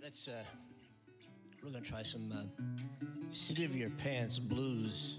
right, 0.00 0.04
let's. 0.04 0.28
Uh, 0.28 0.42
we're 1.62 1.70
gonna 1.70 1.84
try 1.84 2.02
some 2.02 2.32
uh, 2.32 2.44
"City 3.30 3.64
of 3.64 3.76
Your 3.76 3.90
Pants" 3.90 4.38
blues. 4.38 5.18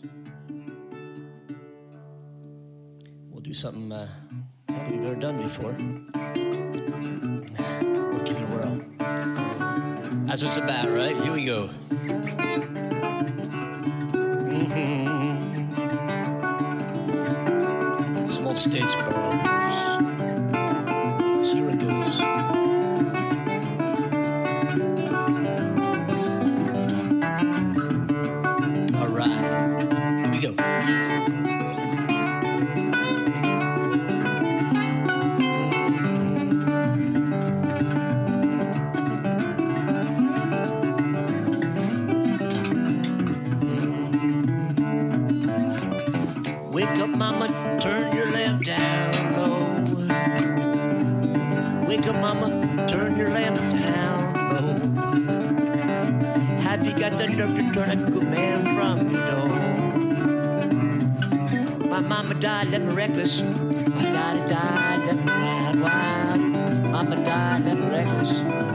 We'll 3.30 3.42
do 3.42 3.54
something 3.54 3.92
uh, 3.92 4.08
I 4.70 4.74
think 4.74 5.02
we've 5.02 5.06
ever 5.06 5.16
done 5.16 5.42
before. 5.42 5.76
We'll 8.12 8.24
give 8.24 8.38
it 8.38 8.44
a 8.44 8.48
whirl. 8.48 8.82
That's 10.26 10.44
what 10.44 10.50
it's 10.50 10.58
about, 10.58 10.90
right? 10.98 11.16
Here 11.22 11.34
we 11.34 11.46
go. 11.46 11.70
Mm-hmm. 14.52 15.10
Small 18.30 18.56
states, 18.56 18.96
borough 18.96 19.42
blues. 19.44 20.11
Died, 62.40 62.70
left 62.70 62.86
me 62.86 62.94
reckless. 62.94 63.42
Daddy 63.42 64.50
died, 64.50 65.06
left 65.06 65.20
me 65.20 65.34
wild, 65.34 65.82
wild. 65.82 67.26
Died, 67.26 67.66
left 67.66 67.80
me 67.80 67.88
reckless. 67.90 68.71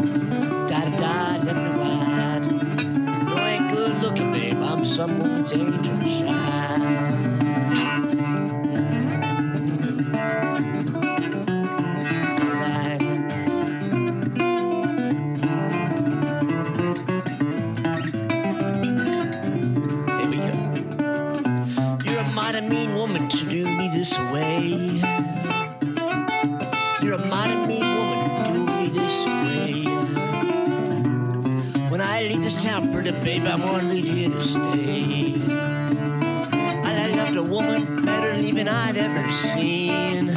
I'd 38.68 38.96
ever 38.96 39.30
seen. 39.30 40.28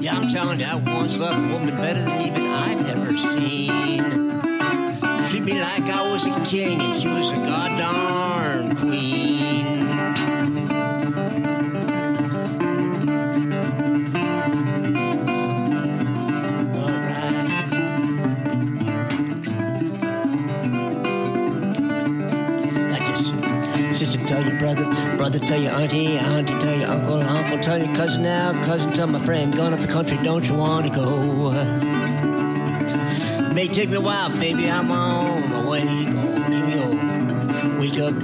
Yeah, 0.00 0.16
I'm 0.16 0.28
telling 0.30 0.60
you, 0.60 0.66
I 0.66 0.74
once 0.76 1.16
loved 1.16 1.38
a 1.38 1.52
woman 1.52 1.76
better 1.76 2.02
than 2.02 2.20
even 2.20 2.46
I'd 2.46 2.86
ever 2.86 3.16
seen. 3.16 4.30
Treat 5.28 5.44
me 5.44 5.60
like 5.60 5.84
I 5.84 6.10
was 6.10 6.26
a 6.26 6.40
king 6.44 6.80
and 6.80 7.00
she 7.00 7.08
was 7.08 7.30
a 7.32 7.36
goddamn 7.36 8.76
queen. 8.76 9.77
Brother 25.30 25.46
tell 25.46 25.60
your 25.60 25.72
auntie, 25.72 26.16
auntie 26.16 26.58
tell 26.58 26.78
your 26.78 26.88
uncle, 26.88 27.20
uncle 27.20 27.58
tell 27.58 27.76
your 27.76 27.94
cousin 27.94 28.22
now, 28.22 28.62
cousin 28.62 28.90
tell 28.94 29.06
my 29.06 29.18
friend, 29.18 29.54
going 29.54 29.74
up 29.74 29.80
the 29.80 29.86
country, 29.86 30.16
don't 30.22 30.48
you 30.48 30.54
wanna 30.54 30.88
go? 30.88 31.50
May 33.52 33.68
take 33.68 33.90
me 33.90 33.96
a 33.96 34.00
while, 34.00 34.30
baby, 34.30 34.70
I'm 34.70 34.90
on 34.90 35.50
my 35.50 35.68
way. 35.68 35.84
Go. 36.06 37.78
Wake 37.78 38.00
up, 38.00 38.14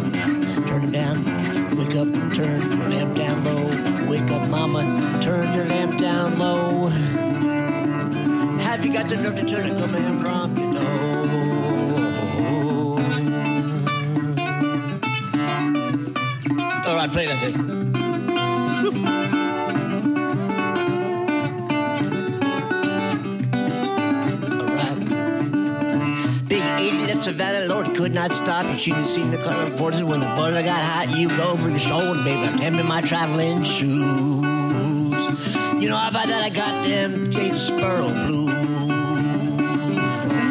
turn 0.66 0.84
it 0.84 0.92
down. 0.92 1.76
Wake 1.76 1.94
up, 1.94 2.08
turn 2.32 2.72
your 2.72 2.88
lamp 2.88 3.16
down 3.16 3.44
low. 3.44 4.08
Wake 4.08 4.30
up, 4.30 4.48
mama, 4.48 5.18
turn 5.20 5.52
your 5.52 5.66
lamp 5.66 5.98
down 5.98 6.38
low. 6.38 6.88
Have 8.60 8.82
you 8.86 8.92
got 8.94 9.10
the 9.10 9.16
nerve 9.16 9.36
to 9.36 9.44
turn 9.44 9.70
a 9.70 9.74
command 9.78 10.20
from 10.22 10.56
your 10.56 10.63
Right, 17.04 17.12
play 17.12 17.26
that 17.26 17.38
thing. 17.38 17.52
Big 26.48 26.62
80 26.62 27.06
left 27.06 27.24
Savannah, 27.24 27.66
Lord 27.66 27.94
could 27.94 28.14
not 28.14 28.32
stop 28.32 28.64
you. 28.64 28.78
She 28.78 28.92
didn't 28.92 29.04
see 29.04 29.22
the 29.28 29.36
car 29.36 29.66
reporters 29.68 30.02
when 30.02 30.20
the 30.20 30.28
butter 30.28 30.62
got 30.62 30.82
hot. 30.82 31.14
You 31.14 31.28
go 31.28 31.50
over 31.50 31.68
your 31.68 31.78
shoulder, 31.78 32.24
baby. 32.24 32.40
I'm 32.40 32.56
hemming 32.56 32.86
my 32.86 33.02
traveling 33.02 33.64
shoes. 33.64 33.92
You 35.78 35.90
know, 35.90 35.98
how 35.98 36.08
about 36.08 36.28
that? 36.28 36.42
I 36.42 36.48
got 36.48 36.86
them 36.86 37.30
Jade 37.30 37.54
Sparrow 37.54 38.08
blues. 38.08 38.48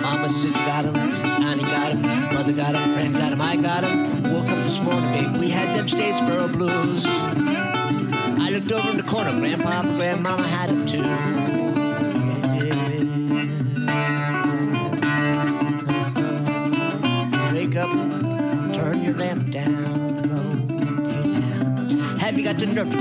Mama, 0.03 0.29
sister 0.29 0.51
got 0.51 0.83
them, 0.83 0.95
Auntie 0.97 1.63
got 1.63 1.99
them, 1.99 2.29
brother 2.29 2.53
got 2.53 2.73
them, 2.73 2.93
friend 2.93 3.15
got 3.15 3.31
them, 3.31 3.41
I 3.41 3.55
got 3.55 3.81
them. 3.81 4.02
This 4.93 5.23
baby. 5.23 5.39
We 5.39 5.49
had 5.49 5.75
them 5.75 5.87
Statesboro 5.87 6.53
blues. 6.53 7.05
I 7.05 8.49
looked 8.51 8.71
over 8.71 8.91
in 8.91 8.97
the 8.97 9.03
corner, 9.03 9.31
Grandpa 9.39 9.81
and 9.81 9.95
Grandmama 9.95 10.47
had 10.47 10.69
them 10.69 10.85
too. 10.85 11.01
Wake 17.53 17.75
up, 17.75 17.89
turn 18.73 19.03
your 19.03 19.13
lamp 19.15 19.49
down 19.49 20.21
low. 20.29 20.53
Have 22.19 22.37
you 22.37 22.43
got 22.43 22.59
the 22.59 22.67
nerve 22.67 22.91
to 22.91 22.97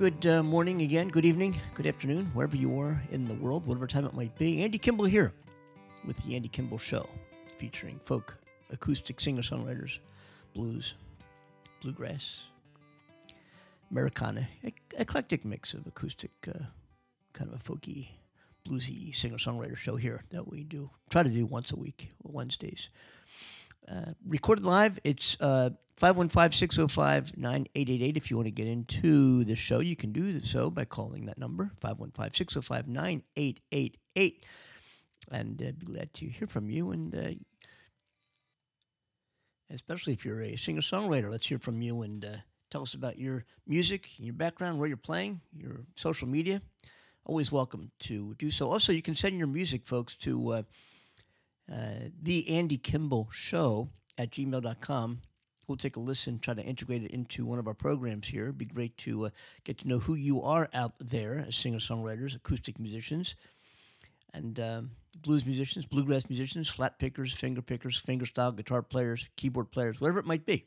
good 0.00 0.24
uh, 0.24 0.42
morning 0.42 0.80
again, 0.80 1.08
good 1.08 1.26
evening, 1.26 1.54
good 1.74 1.86
afternoon, 1.86 2.24
wherever 2.32 2.56
you 2.56 2.80
are 2.80 2.98
in 3.10 3.26
the 3.26 3.34
world, 3.34 3.66
whatever 3.66 3.86
time 3.86 4.06
it 4.06 4.14
might 4.14 4.34
be. 4.38 4.64
Andy 4.64 4.78
Kimbel 4.78 5.04
here 5.04 5.34
with 6.06 6.16
the 6.24 6.34
Andy 6.34 6.48
Kimbel 6.48 6.78
Show, 6.78 7.06
featuring 7.58 8.00
folk, 8.02 8.34
acoustic 8.72 9.20
singer 9.20 9.42
songwriters, 9.42 9.98
blues, 10.54 10.94
bluegrass, 11.82 12.44
Americana, 13.90 14.48
e- 14.64 14.72
eclectic 14.96 15.44
mix 15.44 15.74
of 15.74 15.86
acoustic, 15.86 16.30
uh, 16.48 16.64
kind 17.34 17.52
of 17.52 17.60
a 17.60 17.62
folky, 17.62 18.08
bluesy 18.66 19.14
singer 19.14 19.36
songwriter 19.36 19.76
show 19.76 19.96
here 19.96 20.24
that 20.30 20.48
we 20.48 20.64
do, 20.64 20.88
try 21.10 21.22
to 21.22 21.28
do 21.28 21.44
once 21.44 21.72
a 21.72 21.76
week, 21.76 22.08
Wednesdays. 22.22 22.88
Uh, 23.86 24.12
recorded 24.26 24.64
live. 24.64 24.98
It's 25.04 25.38
uh, 26.02 26.12
515-605-9888. 26.12 28.16
If 28.16 28.30
you 28.30 28.36
want 28.36 28.46
to 28.46 28.52
get 28.52 28.66
into 28.66 29.44
the 29.44 29.56
show, 29.56 29.80
you 29.80 29.96
can 29.96 30.12
do 30.12 30.42
so 30.42 30.70
by 30.70 30.84
calling 30.84 31.26
that 31.26 31.38
number, 31.38 31.70
515-605-9888. 31.82 34.34
And 35.30 35.62
uh, 35.62 35.72
be 35.78 35.86
glad 35.86 36.12
to 36.14 36.26
hear 36.26 36.46
from 36.46 36.70
you. 36.70 36.92
And 36.92 37.14
uh, 37.14 37.32
especially 39.70 40.12
if 40.12 40.24
you're 40.24 40.42
a 40.42 40.56
singer-songwriter, 40.56 41.30
let's 41.30 41.46
hear 41.46 41.58
from 41.58 41.82
you 41.82 42.02
and 42.02 42.24
uh, 42.24 42.36
tell 42.70 42.82
us 42.82 42.94
about 42.94 43.18
your 43.18 43.44
music, 43.66 44.08
your 44.18 44.34
background, 44.34 44.78
where 44.78 44.88
you're 44.88 44.96
playing, 44.96 45.40
your 45.52 45.80
social 45.96 46.28
media. 46.28 46.62
Always 47.26 47.52
welcome 47.52 47.90
to 48.00 48.34
do 48.38 48.50
so. 48.50 48.70
Also, 48.70 48.92
you 48.92 49.02
can 49.02 49.14
send 49.14 49.38
your 49.38 49.48
music, 49.48 49.84
folks, 49.84 50.16
to... 50.16 50.52
Uh, 50.52 50.62
uh, 51.70 52.08
the 52.22 52.48
Andy 52.48 52.76
Kimbel 52.76 53.28
Show 53.30 53.88
at 54.18 54.30
gmail.com. 54.30 55.20
We'll 55.70 55.76
take 55.76 55.94
a 55.94 56.00
listen, 56.00 56.40
try 56.40 56.54
to 56.54 56.64
integrate 56.64 57.04
it 57.04 57.12
into 57.12 57.46
one 57.46 57.60
of 57.60 57.68
our 57.68 57.74
programs 57.74 58.26
here. 58.26 58.42
It'd 58.42 58.58
be 58.58 58.64
great 58.64 58.96
to 58.98 59.26
uh, 59.26 59.30
get 59.62 59.78
to 59.78 59.86
know 59.86 60.00
who 60.00 60.16
you 60.16 60.42
are 60.42 60.68
out 60.74 60.94
there 60.98 61.44
as 61.46 61.54
singer 61.54 61.78
songwriters, 61.78 62.34
acoustic 62.34 62.80
musicians, 62.80 63.36
and 64.34 64.58
um, 64.58 64.90
blues 65.20 65.46
musicians, 65.46 65.86
bluegrass 65.86 66.28
musicians, 66.28 66.68
flat 66.68 66.98
pickers, 66.98 67.32
finger 67.32 67.62
pickers, 67.62 68.02
fingerstyle 68.02 68.56
guitar 68.56 68.82
players, 68.82 69.30
keyboard 69.36 69.70
players, 69.70 70.00
whatever 70.00 70.18
it 70.18 70.26
might 70.26 70.44
be. 70.44 70.66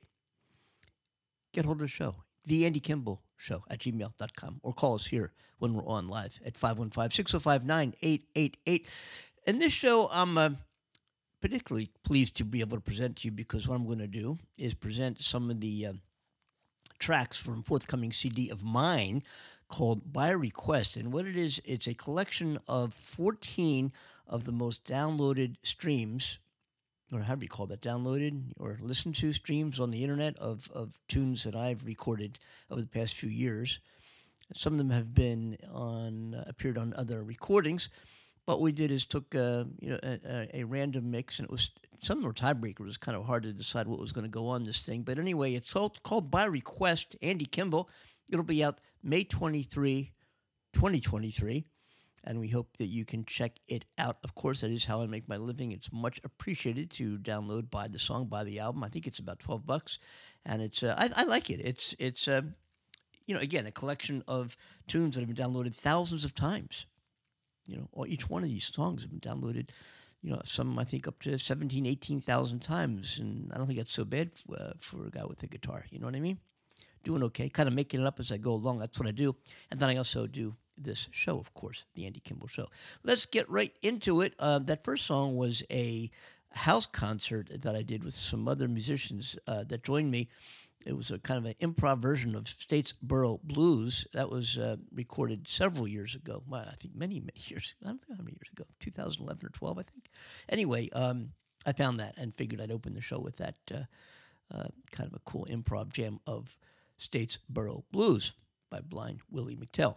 Get 1.53 1.65
hold 1.65 1.81
of 1.81 1.81
the 1.81 1.89
show, 1.89 2.15
the 2.45 2.65
Andy 2.65 2.79
Kimbel 2.79 3.22
Show 3.36 3.62
at 3.69 3.79
gmail.com, 3.79 4.62
or 4.63 4.72
call 4.72 4.95
us 4.95 5.05
here 5.05 5.33
when 5.60 5.74
we're 5.74 5.86
on 5.86 6.07
live 6.07 6.39
at 6.45 6.55
515 6.55 7.10
605 7.10 7.65
9888. 7.65 8.88
In 9.48 9.60
this 9.60 9.74
show, 9.74 10.07
I'm. 10.10 10.38
Uh, 10.38 10.51
particularly 11.43 11.89
pleased 12.05 12.38
to 12.38 12.45
be 12.45 12.62
able 12.62 12.77
to 12.77 12.81
present 12.81 13.17
to 13.17 13.27
you 13.27 13.31
because 13.33 13.67
what 13.67 13.75
I'm 13.75 13.85
going 13.85 14.00
to 14.00 14.07
do 14.07 14.38
is 14.57 14.73
present 14.73 15.21
some 15.21 15.50
of 15.50 15.59
the 15.59 15.88
uh, 15.88 15.93
tracks 17.00 17.35
from 17.35 17.63
forthcoming 17.63 18.13
CD 18.13 18.47
of 18.47 18.63
mine 18.63 19.21
called 19.67 20.13
By 20.13 20.29
Request. 20.29 20.95
And 20.95 21.12
what 21.12 21.25
it 21.25 21.35
is, 21.35 21.62
it's 21.65 21.88
a 21.88 21.93
collection 21.93 22.59
of 22.69 22.93
14 22.93 23.91
of 24.25 24.45
the 24.45 24.53
most 24.53 24.85
downloaded 24.85 25.57
streams, 25.63 26.39
or 27.12 27.19
how 27.19 27.35
do 27.35 27.43
you 27.43 27.50
call 27.50 27.67
that, 27.67 27.81
downloaded 27.81 28.53
or 28.57 28.77
listened 28.79 29.15
to 29.15 29.33
streams 29.33 29.81
on 29.81 29.91
the 29.91 30.01
internet 30.01 30.38
of, 30.38 30.71
of 30.73 30.97
tunes 31.09 31.43
that 31.43 31.57
I've 31.57 31.83
recorded 31.83 32.39
over 32.71 32.79
the 32.79 32.88
past 32.88 33.15
few 33.15 33.29
years. 33.29 33.81
Some 34.53 34.75
of 34.75 34.77
them 34.77 34.91
have 34.91 35.13
been 35.13 35.57
on, 35.69 36.41
appeared 36.47 36.77
on 36.77 36.93
other 36.93 37.21
recordings. 37.21 37.89
What 38.45 38.62
we 38.62 38.71
did 38.71 38.91
is 38.91 39.05
took 39.05 39.33
uh, 39.35 39.65
you 39.79 39.89
know 39.89 40.00
a, 40.03 40.19
a, 40.25 40.62
a 40.62 40.63
random 40.65 41.09
mix, 41.12 41.39
and 41.39 41.45
it 41.45 41.51
was 41.51 41.71
some 42.01 42.21
were 42.21 42.33
tiebreaker. 42.33 42.81
It 42.81 42.85
was 42.85 42.97
kind 42.97 43.17
of 43.17 43.25
hard 43.25 43.43
to 43.43 43.53
decide 43.53 43.88
what 43.88 44.00
was 44.00 44.12
going 44.12 44.25
to 44.25 44.29
go 44.29 44.47
on 44.47 44.63
this 44.63 44.85
thing. 44.85 45.03
But 45.03 45.19
anyway, 45.19 45.53
it's 45.53 45.75
all 45.75 45.95
called 46.03 46.29
by 46.29 46.45
request. 46.45 47.15
Andy 47.21 47.45
Kimbel. 47.45 47.89
It'll 48.31 48.43
be 48.43 48.63
out 48.63 48.79
May 49.03 49.25
23, 49.25 50.12
2023, 50.73 51.65
and 52.23 52.39
we 52.39 52.47
hope 52.47 52.77
that 52.77 52.85
you 52.85 53.03
can 53.03 53.25
check 53.25 53.59
it 53.67 53.85
out. 53.97 54.17
Of 54.23 54.33
course, 54.33 54.62
that 54.62 54.71
is 54.71 54.85
how 54.85 55.01
I 55.01 55.07
make 55.07 55.27
my 55.27 55.38
living. 55.38 55.71
It's 55.71 55.91
much 55.91 56.21
appreciated 56.23 56.89
to 56.91 57.17
download, 57.17 57.69
buy 57.69 57.89
the 57.89 58.00
song, 58.00 58.27
buy 58.27 58.43
the 58.45 58.59
album. 58.59 58.83
I 58.83 58.89
think 58.89 59.07
it's 59.07 59.19
about 59.19 59.39
12 59.39 59.65
bucks, 59.65 60.00
and 60.45 60.62
it's 60.62 60.83
uh, 60.83 60.95
I, 60.97 61.09
I 61.21 61.23
like 61.25 61.50
it. 61.50 61.59
It's 61.62 61.95
it's 62.00 62.27
uh, 62.27 62.41
you 63.27 63.35
know 63.35 63.41
again 63.41 63.65
a 63.67 63.71
collection 63.71 64.23
of 64.27 64.57
tunes 64.88 65.15
that 65.15 65.21
have 65.21 65.33
been 65.33 65.45
downloaded 65.45 65.75
thousands 65.75 66.25
of 66.25 66.33
times 66.33 66.85
you 67.67 67.77
know, 67.77 67.88
or 67.91 68.08
each 68.08 68.29
one 68.29 68.43
of 68.43 68.50
these 68.50 68.65
songs 68.67 69.01
have 69.01 69.12
been 69.12 69.20
downloaded, 69.20 69.70
you 70.22 70.32
know, 70.32 70.41
some 70.46 70.77
I 70.79 70.84
think 70.84 71.08
up 71.08 71.22
to 71.24 71.38
17, 71.38 71.86
18,000 71.86 72.60
times. 72.60 73.20
And 73.20 73.51
I 73.53 73.58
don't 73.58 73.67
think 73.67 73.79
that's 73.79 73.91
so 73.91 74.05
bad 74.05 74.32
f- 74.34 74.60
uh, 74.60 74.74
for 74.79 75.05
a 75.05 75.12
guy 75.12 75.25
with 75.25 75.43
a 75.43 75.48
guitar. 75.48 75.86
You 75.89 76.00
know 76.00 76.05
what 76.05 76.15
I 76.15 76.20
mean? 76.20 76.39
Doing 77.03 77.24
okay, 77.24 77.50
kind 77.50 77.67
of 77.67 77.75
making 77.75 78.01
it 78.01 78.08
up 78.08 78.20
as 78.20 78.32
I 78.32 78.38
go 78.38 78.53
along. 78.53 78.79
That's 78.79 79.00
what 79.00 79.08
I 79.08 79.12
do. 79.12 79.36
And 79.72 79.79
then 79.79 79.89
I 79.89 79.98
also 79.98 80.27
do 80.27 80.55
this 80.77 81.08
show, 81.12 81.38
of 81.38 81.53
course, 81.53 81.86
the 81.96 82.05
Andy 82.05 82.20
Kimbel 82.22 82.48
Show. 82.48 82.67
Let's 83.03 83.25
get 83.25 83.50
right 83.50 83.74
into 83.82 84.22
it. 84.22 84.34
Uh, 84.39 84.60
that 84.60 84.84
first 84.84 85.05
song 85.05 85.36
was 85.36 85.63
a 85.70 86.10
house 86.51 86.86
concert 86.86 87.50
that 87.62 87.75
I 87.75 87.82
did 87.82 88.03
with 88.03 88.13
some 88.13 88.48
other 88.48 88.67
musicians 88.67 89.38
uh, 89.48 89.63
that 89.65 89.84
joined 89.84 90.12
me 90.12 90.29
It 90.86 90.96
was 90.96 91.12
a 91.12 91.20
kind 91.20 91.38
of 91.38 91.46
an 91.46 91.74
improv 91.74 92.00
version 92.00 92.36
of 92.36 92.44
Statesboro 92.44 93.42
Blues 93.42 94.06
that 94.13 94.30
was 94.30 94.58
uh, 94.58 94.78
recorded 94.94 95.48
several 95.48 95.88
years 95.88 96.16
ago. 96.16 96.44
Well, 96.48 96.66
I 96.68 96.75
think 96.75 96.96
many, 96.96 97.20
many 97.20 97.40
years. 97.48 97.75
I 97.84 97.88
don't 97.88 98.10
know 98.10 98.16
how 98.16 98.24
many 98.24 98.34
years 98.34 98.50
ago. 98.52 98.66
2011 98.80 99.46
or 99.46 99.50
12, 99.50 99.78
I 99.78 99.84
think. 99.84 100.10
Anyway, 100.50 100.90
um, 100.90 101.30
I 101.66 101.72
found 101.72 102.00
that 102.00 102.18
and 102.18 102.34
figured 102.34 102.62
I'd 102.62 102.72
open 102.72 102.94
the 102.94 103.02
show 103.02 103.20
with 103.20 103.38
that 103.38 103.56
uh, 103.74 103.84
uh, 104.54 104.68
kind 104.92 105.08
of 105.10 105.13
a 105.13 105.22
cool 105.25 105.46
improv 105.50 105.92
jam 105.92 106.20
of 106.28 106.58
Statesboro 107.00 107.84
Blues 107.92 108.34
by 108.70 108.80
Blind 108.82 109.20
Willie 109.32 109.56
McTell. 109.56 109.96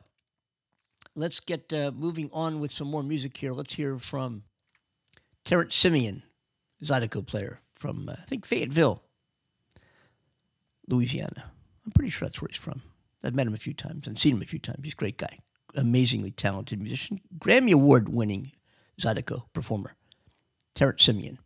Let's 1.14 1.40
get 1.40 1.72
uh, 1.72 1.92
moving 1.94 2.30
on 2.32 2.60
with 2.60 2.70
some 2.70 2.88
more 2.88 3.02
music 3.02 3.36
here. 3.36 3.52
Let's 3.52 3.74
hear 3.74 3.98
from 3.98 4.42
Terrance 5.44 5.76
Simien, 5.76 6.22
Zydeco 6.84 7.26
player 7.26 7.60
from, 7.72 8.08
uh, 8.08 8.12
I 8.12 8.24
think, 8.26 8.44
Fayetteville, 8.44 9.02
Louisiana. 10.88 11.52
I'm 11.84 11.92
pretty 11.92 12.10
sure 12.10 12.26
that's 12.26 12.40
where 12.40 12.48
he's 12.48 12.56
from. 12.56 12.82
I've 13.22 13.34
met 13.34 13.46
him 13.46 13.54
a 13.54 13.58
few 13.58 13.74
times 13.74 14.06
and 14.06 14.18
seen 14.18 14.36
him 14.36 14.42
a 14.42 14.46
few 14.46 14.58
times. 14.58 14.80
He's 14.82 14.92
a 14.92 14.96
great 14.96 15.18
guy, 15.18 15.38
amazingly 15.74 16.30
talented 16.30 16.80
musician, 16.80 17.20
Grammy 17.38 17.72
Award 17.72 18.08
winning 18.08 18.52
Zydeco 19.00 19.44
performer, 19.52 19.96
Terrance 20.74 21.06
Simien. 21.06 21.38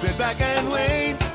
Sit 0.00 0.16
back 0.16 0.40
and 0.40 0.72
wait. 0.72 1.29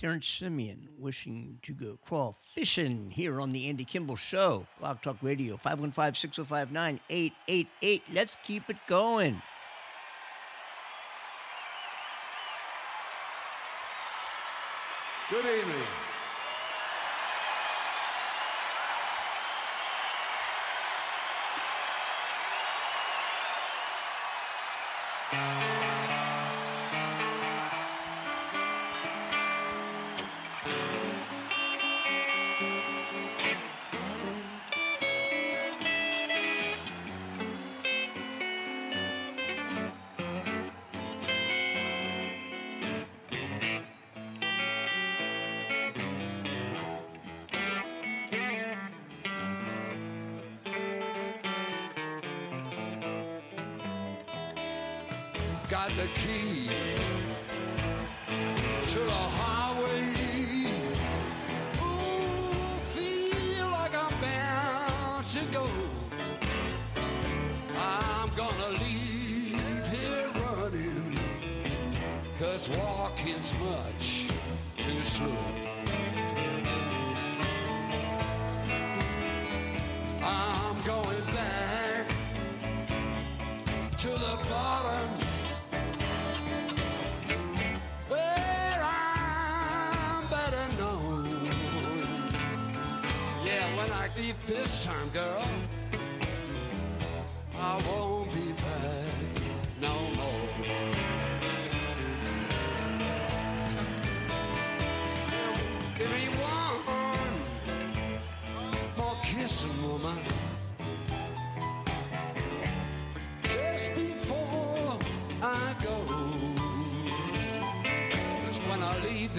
Terrance 0.00 0.40
Simien 0.40 0.88
wishing 0.98 1.58
to 1.60 1.74
go 1.74 1.98
crawl 2.06 2.38
fishing 2.54 3.10
here 3.10 3.38
on 3.38 3.52
the 3.52 3.68
Andy 3.68 3.84
Kimbel 3.84 4.16
Show, 4.16 4.66
Blog 4.78 5.02
Talk 5.02 5.18
Radio, 5.20 5.58
515 5.58 6.14
605 6.14 6.72
9888. 6.72 8.02
Let's 8.10 8.38
keep 8.42 8.70
it 8.70 8.78
going. 8.88 9.42
Good 15.28 15.44
evening. 15.44 16.09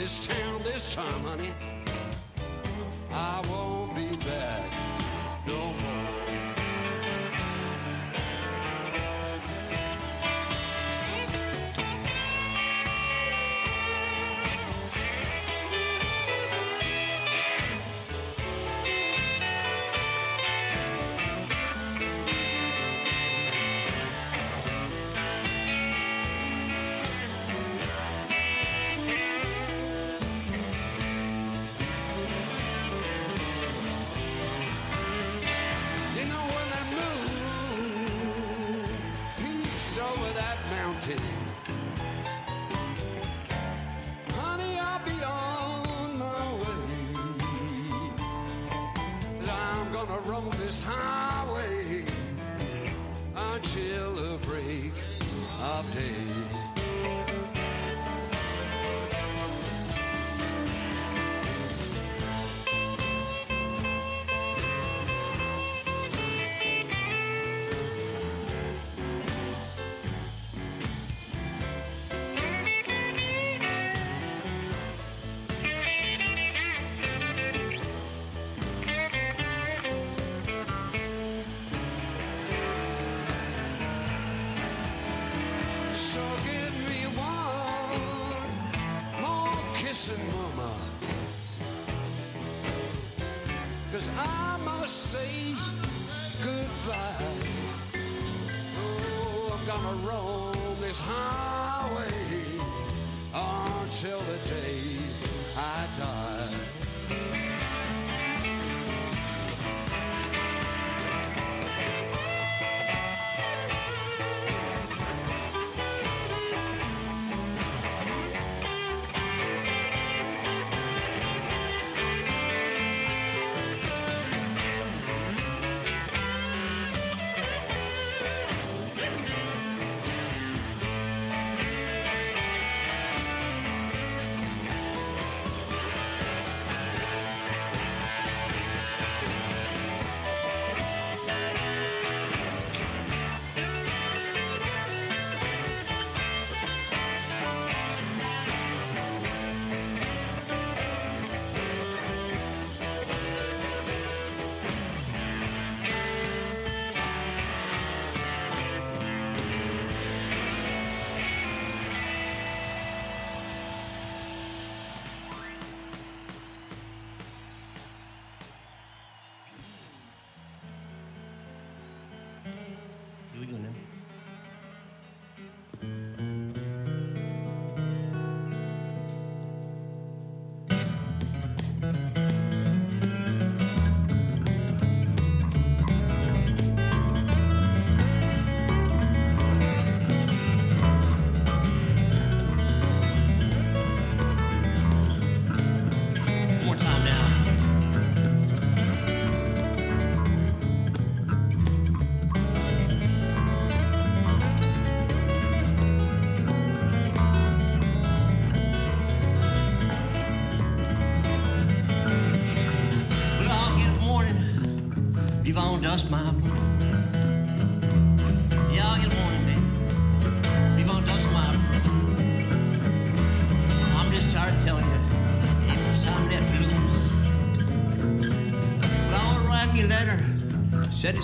this 0.01 0.25
town 0.25 0.63
this 0.63 0.95
time, 0.95 1.23
honey. 1.25 1.53
I 3.13 3.43
won't 3.47 3.95
be 3.95 4.15
back. 4.25 4.60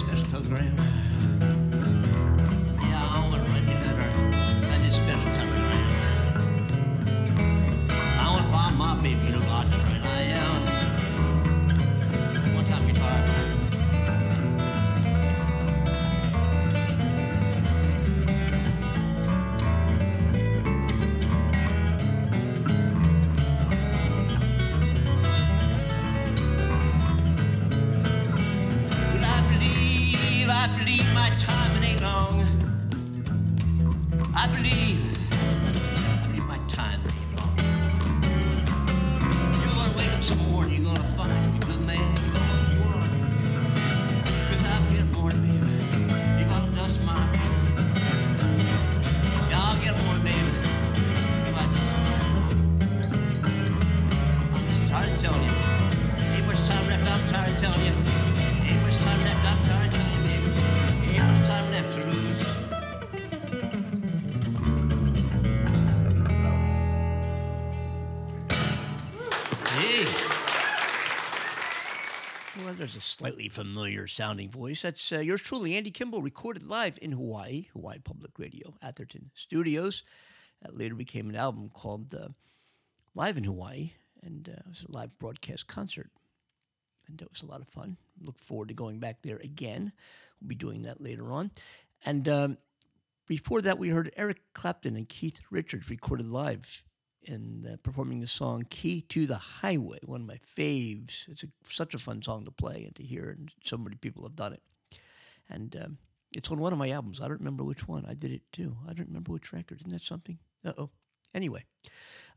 There's 0.03 0.21
a 0.21 1.06
slightly 73.17 73.49
familiar 73.49 74.05
sounding 74.05 74.49
voice. 74.49 74.83
That's 74.83 75.11
uh, 75.11 75.19
yours 75.19 75.41
truly, 75.41 75.75
Andy 75.75 75.89
Kimbel, 75.89 76.21
recorded 76.21 76.63
live 76.63 76.99
in 77.01 77.11
Hawaii, 77.11 77.65
Hawaii 77.73 77.97
Public 77.97 78.37
Radio, 78.37 78.75
Atherton 78.81 79.31
Studios. 79.33 80.03
That 80.61 80.77
later 80.77 80.93
became 80.93 81.29
an 81.29 81.35
album 81.35 81.69
called 81.73 82.13
uh, 82.13 82.29
Live 83.15 83.37
in 83.37 83.43
Hawaii, 83.43 83.91
and 84.21 84.47
uh, 84.47 84.59
it 84.59 84.67
was 84.67 84.85
a 84.87 84.91
live 84.91 85.17
broadcast 85.17 85.67
concert. 85.67 86.11
And 87.07 87.19
it 87.19 87.29
was 87.31 87.41
a 87.41 87.47
lot 87.47 87.61
of 87.61 87.67
fun. 87.67 87.97
Look 88.21 88.37
forward 88.37 88.67
to 88.67 88.75
going 88.75 88.99
back 88.99 89.17
there 89.23 89.37
again. 89.37 89.91
We'll 90.39 90.49
be 90.49 90.55
doing 90.55 90.83
that 90.83 91.01
later 91.01 91.31
on. 91.31 91.49
And 92.05 92.29
um, 92.29 92.57
before 93.25 93.61
that, 93.61 93.79
we 93.79 93.89
heard 93.89 94.13
Eric 94.15 94.41
Clapton 94.53 94.95
and 94.95 95.09
Keith 95.09 95.39
Richards 95.49 95.89
recorded 95.89 96.27
live 96.27 96.83
in 97.27 97.67
uh, 97.71 97.77
performing 97.83 98.19
the 98.19 98.27
song 98.27 98.65
Key 98.69 99.01
to 99.09 99.27
the 99.27 99.37
Highway, 99.37 99.99
one 100.05 100.21
of 100.21 100.27
my 100.27 100.39
faves. 100.57 101.27
It's 101.27 101.43
a, 101.43 101.47
such 101.65 101.93
a 101.93 101.99
fun 101.99 102.21
song 102.21 102.45
to 102.45 102.51
play 102.51 102.83
and 102.85 102.95
to 102.95 103.03
hear, 103.03 103.29
and 103.29 103.51
so 103.63 103.77
many 103.77 103.95
people 103.95 104.23
have 104.23 104.35
done 104.35 104.53
it. 104.53 104.61
And 105.49 105.75
um, 105.75 105.97
it's 106.35 106.51
on 106.51 106.59
one 106.59 106.73
of 106.73 106.79
my 106.79 106.89
albums. 106.89 107.21
I 107.21 107.27
don't 107.27 107.39
remember 107.39 107.63
which 107.63 107.87
one. 107.87 108.05
I 108.05 108.13
did 108.13 108.31
it 108.31 108.41
too. 108.51 108.75
I 108.87 108.93
don't 108.93 109.07
remember 109.07 109.31
which 109.31 109.53
record. 109.53 109.79
Isn't 109.79 109.91
that 109.91 110.03
something? 110.03 110.37
Uh 110.65 110.73
oh. 110.77 110.89
Anyway, 111.33 111.63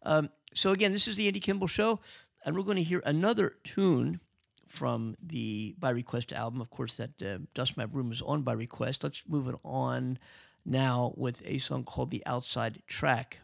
um, 0.03 0.31
so 0.53 0.73
again, 0.73 0.93
this 0.93 1.07
is 1.07 1.17
the 1.17 1.27
Andy 1.27 1.41
Kimbel 1.41 1.69
Show, 1.69 2.01
and 2.45 2.57
we're 2.57 2.65
going 2.65 2.77
to 2.77 2.83
hear 2.83 3.03
another 3.05 3.55
tune 3.63 4.21
from 4.67 5.17
the 5.25 5.75
By 5.79 5.91
Request 5.91 6.33
album. 6.33 6.61
Of 6.61 6.71
course, 6.71 6.97
that 6.97 7.23
uh, 7.23 7.39
Dust 7.55 7.77
My 7.77 7.87
Broom 7.87 8.13
is 8.13 8.23
on 8.23 8.43
By 8.43 8.53
Request. 8.53 9.05
Let's 9.05 9.23
move 9.29 9.49
it 9.49 9.57
on 9.65 10.19
now 10.65 11.13
with 11.17 11.43
a 11.45 11.59
song 11.59 11.85
called 11.85 12.11
The 12.11 12.23
Outside 12.27 12.83
Track. 12.87 13.39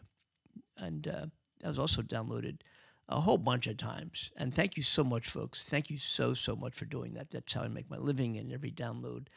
And 0.77 1.07
uh, 1.07 1.25
that 1.61 1.67
was 1.67 1.79
also 1.79 2.01
downloaded 2.01 2.57
a 3.09 3.19
whole 3.19 3.37
bunch 3.37 3.67
of 3.67 3.77
times. 3.77 4.31
And 4.37 4.53
thank 4.53 4.77
you 4.77 4.83
so 4.83 5.03
much, 5.03 5.27
folks. 5.27 5.67
Thank 5.69 5.89
you 5.89 5.97
so, 5.97 6.33
so 6.33 6.55
much 6.55 6.75
for 6.75 6.85
doing 6.85 7.13
that. 7.13 7.31
That's 7.31 7.53
how 7.53 7.61
I 7.61 7.67
make 7.67 7.89
my 7.89 7.97
living, 7.97 8.37
and 8.37 8.51
every 8.51 8.71
download 8.71 9.27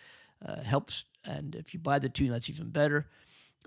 uh, 0.44 0.60
helps. 0.62 1.04
And 1.24 1.54
if 1.54 1.72
you 1.72 1.80
buy 1.80 1.98
the 1.98 2.08
tune, 2.08 2.30
that's 2.30 2.50
even 2.50 2.70
better. 2.70 3.06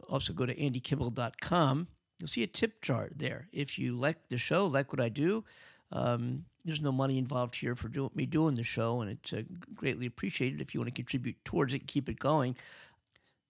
Also, 0.10 0.34
go 0.34 0.46
to 0.46 0.56
andykimbel.com. 0.56 1.88
You'll 2.20 2.28
see 2.28 2.44
a 2.44 2.48
tip 2.48 2.82
jar 2.82 3.10
there. 3.16 3.48
If 3.54 3.78
you 3.78 3.94
like 3.94 4.18
the 4.30 4.38
show, 4.38 4.66
like 4.66 4.92
what 4.92 5.02
I 5.02 5.10
do, 5.10 5.44
um, 5.92 6.44
there's 6.66 6.82
no 6.82 6.92
money 6.92 7.18
involved 7.18 7.56
here 7.56 7.76
for 7.76 7.88
do- 7.88 8.12
me 8.16 8.26
doing 8.26 8.56
the 8.56 8.64
show, 8.64 9.02
and 9.02 9.12
it's 9.12 9.34
uh, 9.34 9.44
greatly 9.76 10.06
appreciated 10.06 10.62
if 10.62 10.74
you 10.74 10.80
want 10.80 10.88
to 10.88 10.94
contribute 10.94 11.36
towards 11.46 11.74
it, 11.74 11.88
keep 11.88 12.10
it 12.10 12.20
going. 12.20 12.56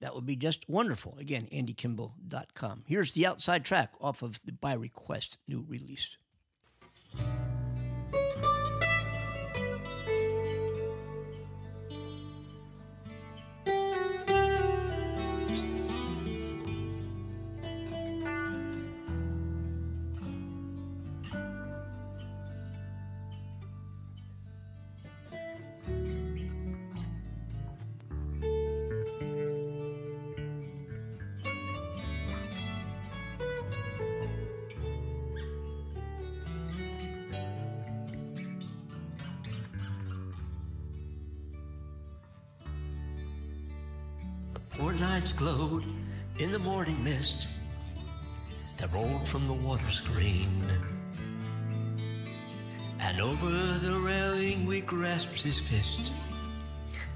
That 0.04 0.14
would 0.16 0.26
be 0.26 0.36
just 0.36 0.68
wonderful. 0.68 1.16
Again, 1.18 1.48
andykimbel.com. 1.54 2.84
Here's 2.88 3.14
the 3.14 3.26
outside 3.26 3.64
track 3.64 3.94
off 4.02 4.22
of 4.22 4.38
the 4.44 4.52
By 4.52 4.74
Request 4.74 5.38
new 5.48 5.66
release. 5.66 6.18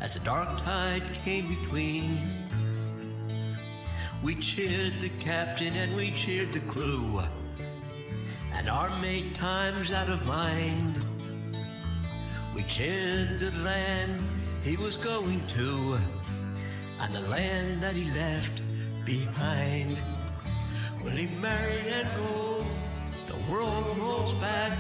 As 0.02 0.13
the 0.13 0.26
dark 0.26 0.60
tide 0.62 1.04
came 1.24 1.48
between. 1.48 2.17
We 4.24 4.36
cheered 4.36 5.00
the 5.00 5.12
captain 5.20 5.76
and 5.76 5.96
we 5.96 6.10
cheered 6.12 6.52
the 6.52 6.60
crew, 6.62 7.22
and 8.54 8.70
our 8.70 8.89
mate 9.00 9.36
times 9.36 9.93
out 9.93 10.10
of 10.10 10.26
mind. 10.26 11.00
We 12.56 12.63
cheered 12.63 13.39
the 13.39 13.52
land 13.63 14.20
he 14.63 14.76
was 14.78 14.98
going 14.98 15.41
to 15.50 16.00
and 17.02 17.13
the 17.13 17.28
land 17.30 17.84
that 17.84 17.93
he 17.93 18.10
left 18.12 18.63
behind. 19.06 19.98
Will 21.04 21.12
he 21.12 21.28
marry 21.39 21.82
and 21.93 22.08
go? 22.17 22.65
The 23.28 23.52
world 23.52 23.98
rolls 24.00 24.34
back. 24.36 24.78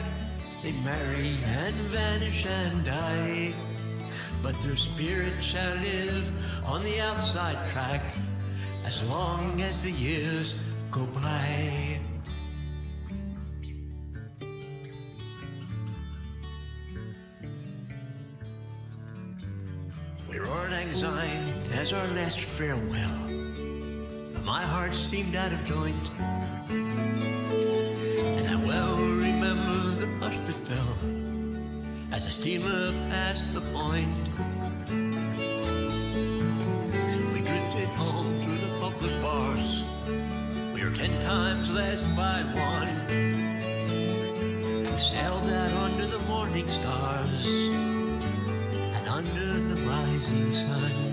They 0.63 0.71
marry 0.83 1.37
and 1.45 1.75
vanish 1.93 2.45
and 2.47 2.83
die 2.83 3.53
but 4.41 4.59
their 4.61 4.75
spirit 4.75 5.33
shall 5.41 5.75
live 5.75 6.31
on 6.65 6.83
the 6.83 6.99
outside 7.01 7.57
track 7.69 8.03
as 8.85 9.03
long 9.09 9.61
as 9.61 9.83
the 9.83 9.91
years 9.91 10.61
go 10.91 11.05
by. 11.07 11.99
We 20.29 20.39
roared 20.39 20.71
anxiety 20.71 21.53
as 21.73 21.93
our 21.93 22.07
last 22.09 22.39
farewell, 22.39 23.27
but 24.33 24.43
my 24.43 24.61
heart 24.61 24.93
seemed 24.93 25.35
out 25.35 25.51
of 25.51 25.63
joint. 25.63 26.11
And 26.69 28.47
I 28.47 28.55
well 28.65 28.97
remember 28.97 29.95
the 29.95 30.07
hush 30.19 30.37
that 30.37 30.55
fell 30.67 30.97
as 32.11 32.25
the 32.25 32.31
steamer 32.31 32.91
passed 33.09 33.53
the 33.53 33.61
point. 33.73 34.26
times 41.27 41.69
less 41.75 42.05
by 42.15 42.39
one. 42.55 42.87
Sailed 44.97 45.49
out 45.49 45.73
under 45.73 46.05
the 46.05 46.19
morning 46.19 46.69
stars 46.69 47.67
and 48.95 49.07
under 49.09 49.59
the 49.59 49.75
rising 49.89 50.49
sun. 50.53 51.06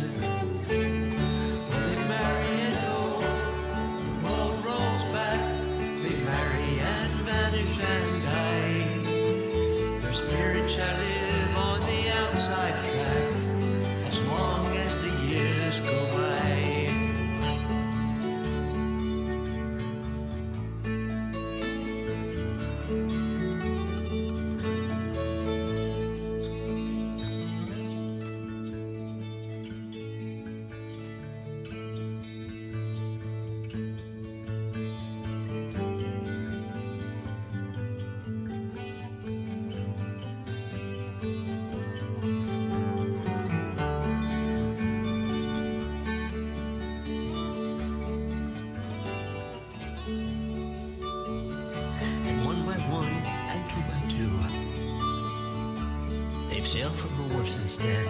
instead. 57.63 58.07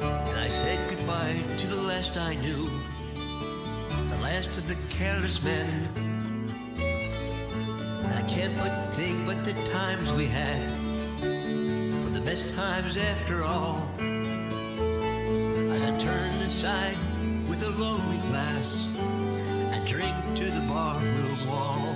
And 0.00 0.38
I 0.38 0.48
said 0.48 0.78
goodbye 0.90 1.42
to 1.58 1.66
the 1.66 1.82
last 1.82 2.16
I 2.16 2.34
knew, 2.34 2.68
the 4.08 4.18
last 4.22 4.56
of 4.58 4.68
the 4.68 4.76
careless 4.88 5.42
men. 5.42 5.68
And 8.04 8.14
I 8.14 8.22
can't 8.28 8.56
but 8.56 8.94
think 8.94 9.26
but 9.26 9.44
the 9.44 9.54
times 9.64 10.12
we 10.12 10.26
had 10.26 10.62
were 12.02 12.10
the 12.10 12.22
best 12.24 12.54
times 12.54 12.96
after 12.96 13.42
all. 13.42 13.88
As 15.72 15.84
I 15.84 15.96
turn 15.98 16.34
aside 16.42 16.96
with 17.48 17.62
a 17.62 17.70
lonely 17.70 18.18
glass 18.28 18.92
and 18.96 19.86
drink 19.86 20.14
to 20.36 20.44
the 20.44 20.60
barroom 20.68 21.46
wall. 21.48 21.95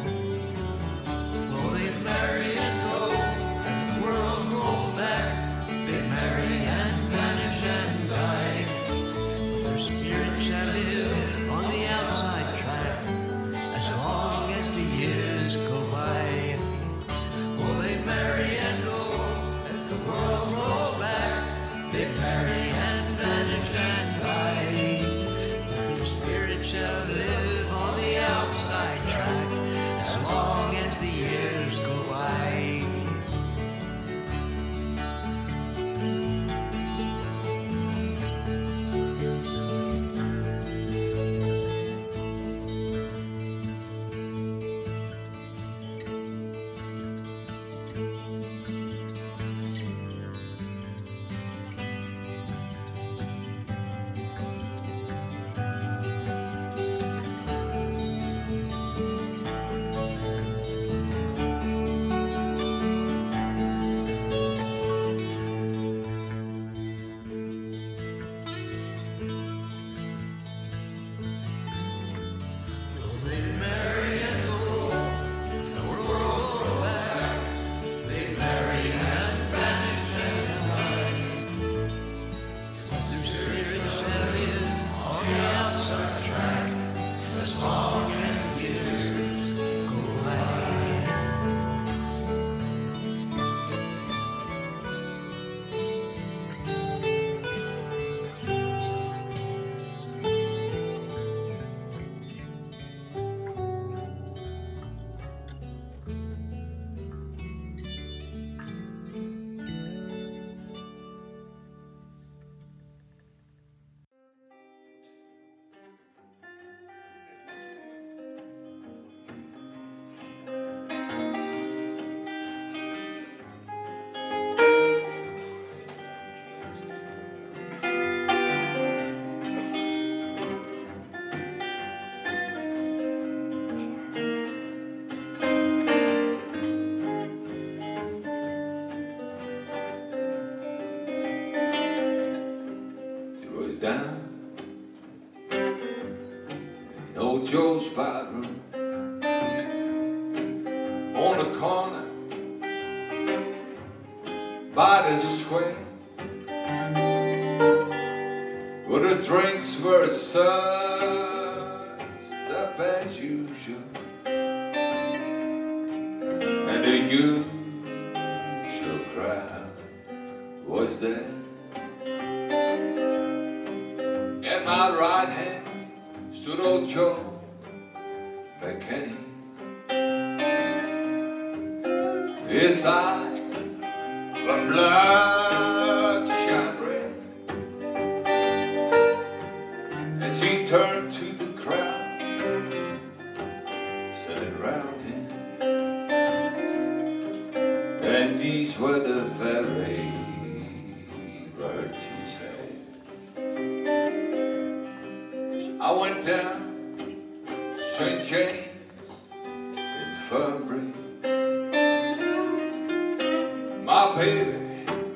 my 214.11 214.17
baby, 214.17 214.53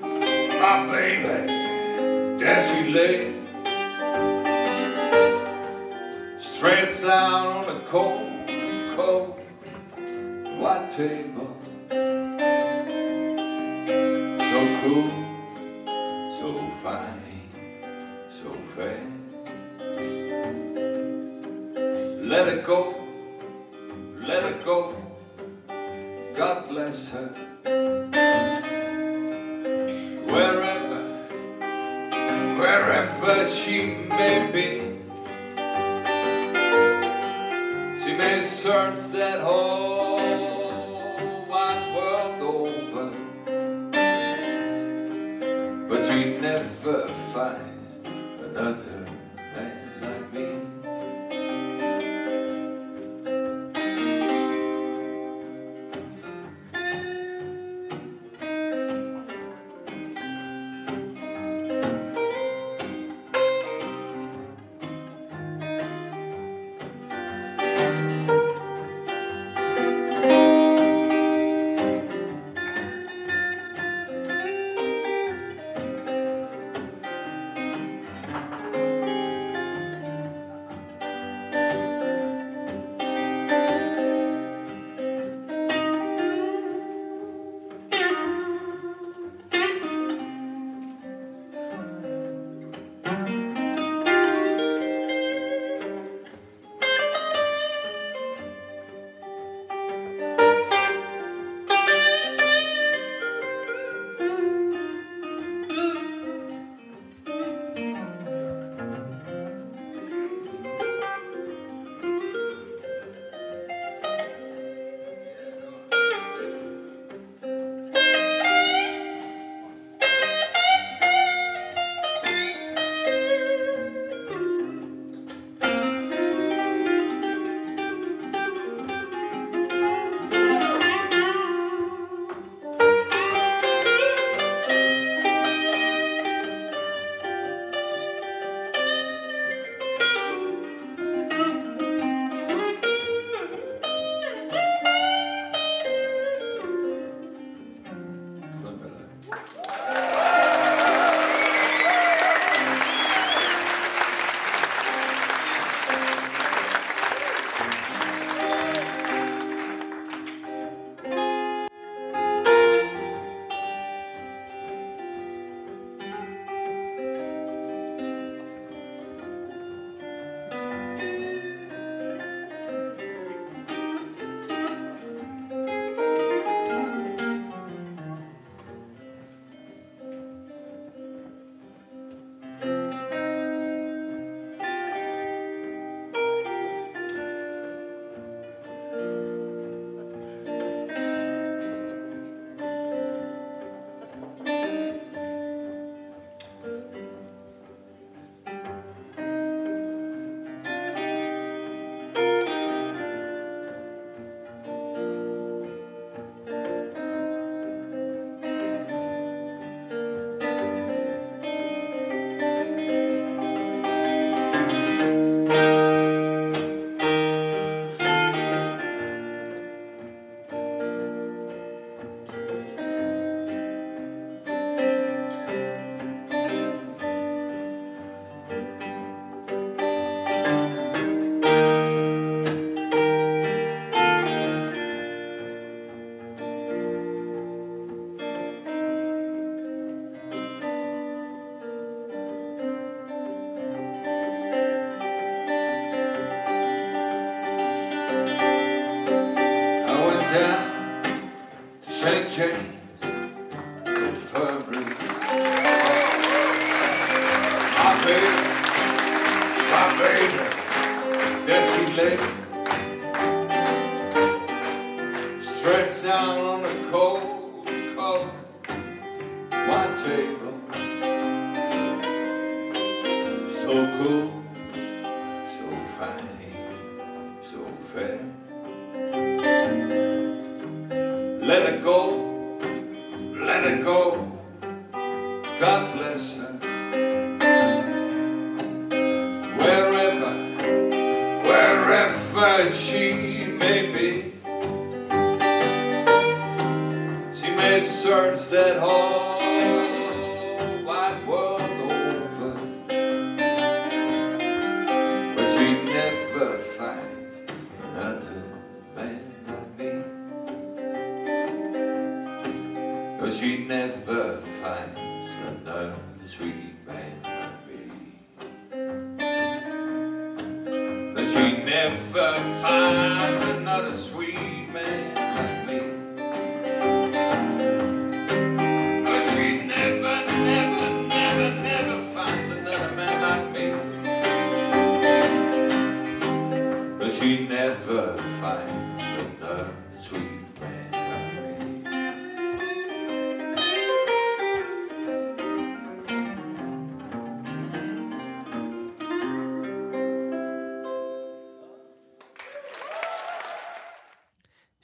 my 0.01 0.87
baby, 0.87 2.39
there 2.39 2.61
she 2.63 2.93
lay. 2.93 3.35
Stretched 6.39 7.05
out 7.05 7.47
on 7.47 7.67
the 7.67 7.81
cold, 7.87 8.23
cold 8.97 9.41
white 10.61 10.89
table. 10.91 11.57
So 14.39 14.59
cool. 14.83 15.24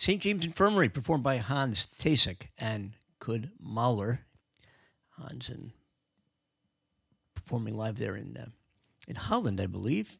St. 0.01 0.23
James 0.23 0.47
Infirmary, 0.47 0.89
performed 0.89 1.23
by 1.23 1.37
Hans 1.37 1.87
Theessink 1.87 2.49
and 2.57 2.95
Kud 3.19 3.51
Mahler. 3.61 4.21
Hans 5.11 5.51
and 5.51 5.73
performing 7.35 7.75
live 7.75 7.99
there 7.99 8.17
in 8.17 8.35
uh, 8.39 8.47
in 9.09 9.17
Holland, 9.17 9.61
I 9.61 9.67
believe, 9.67 10.19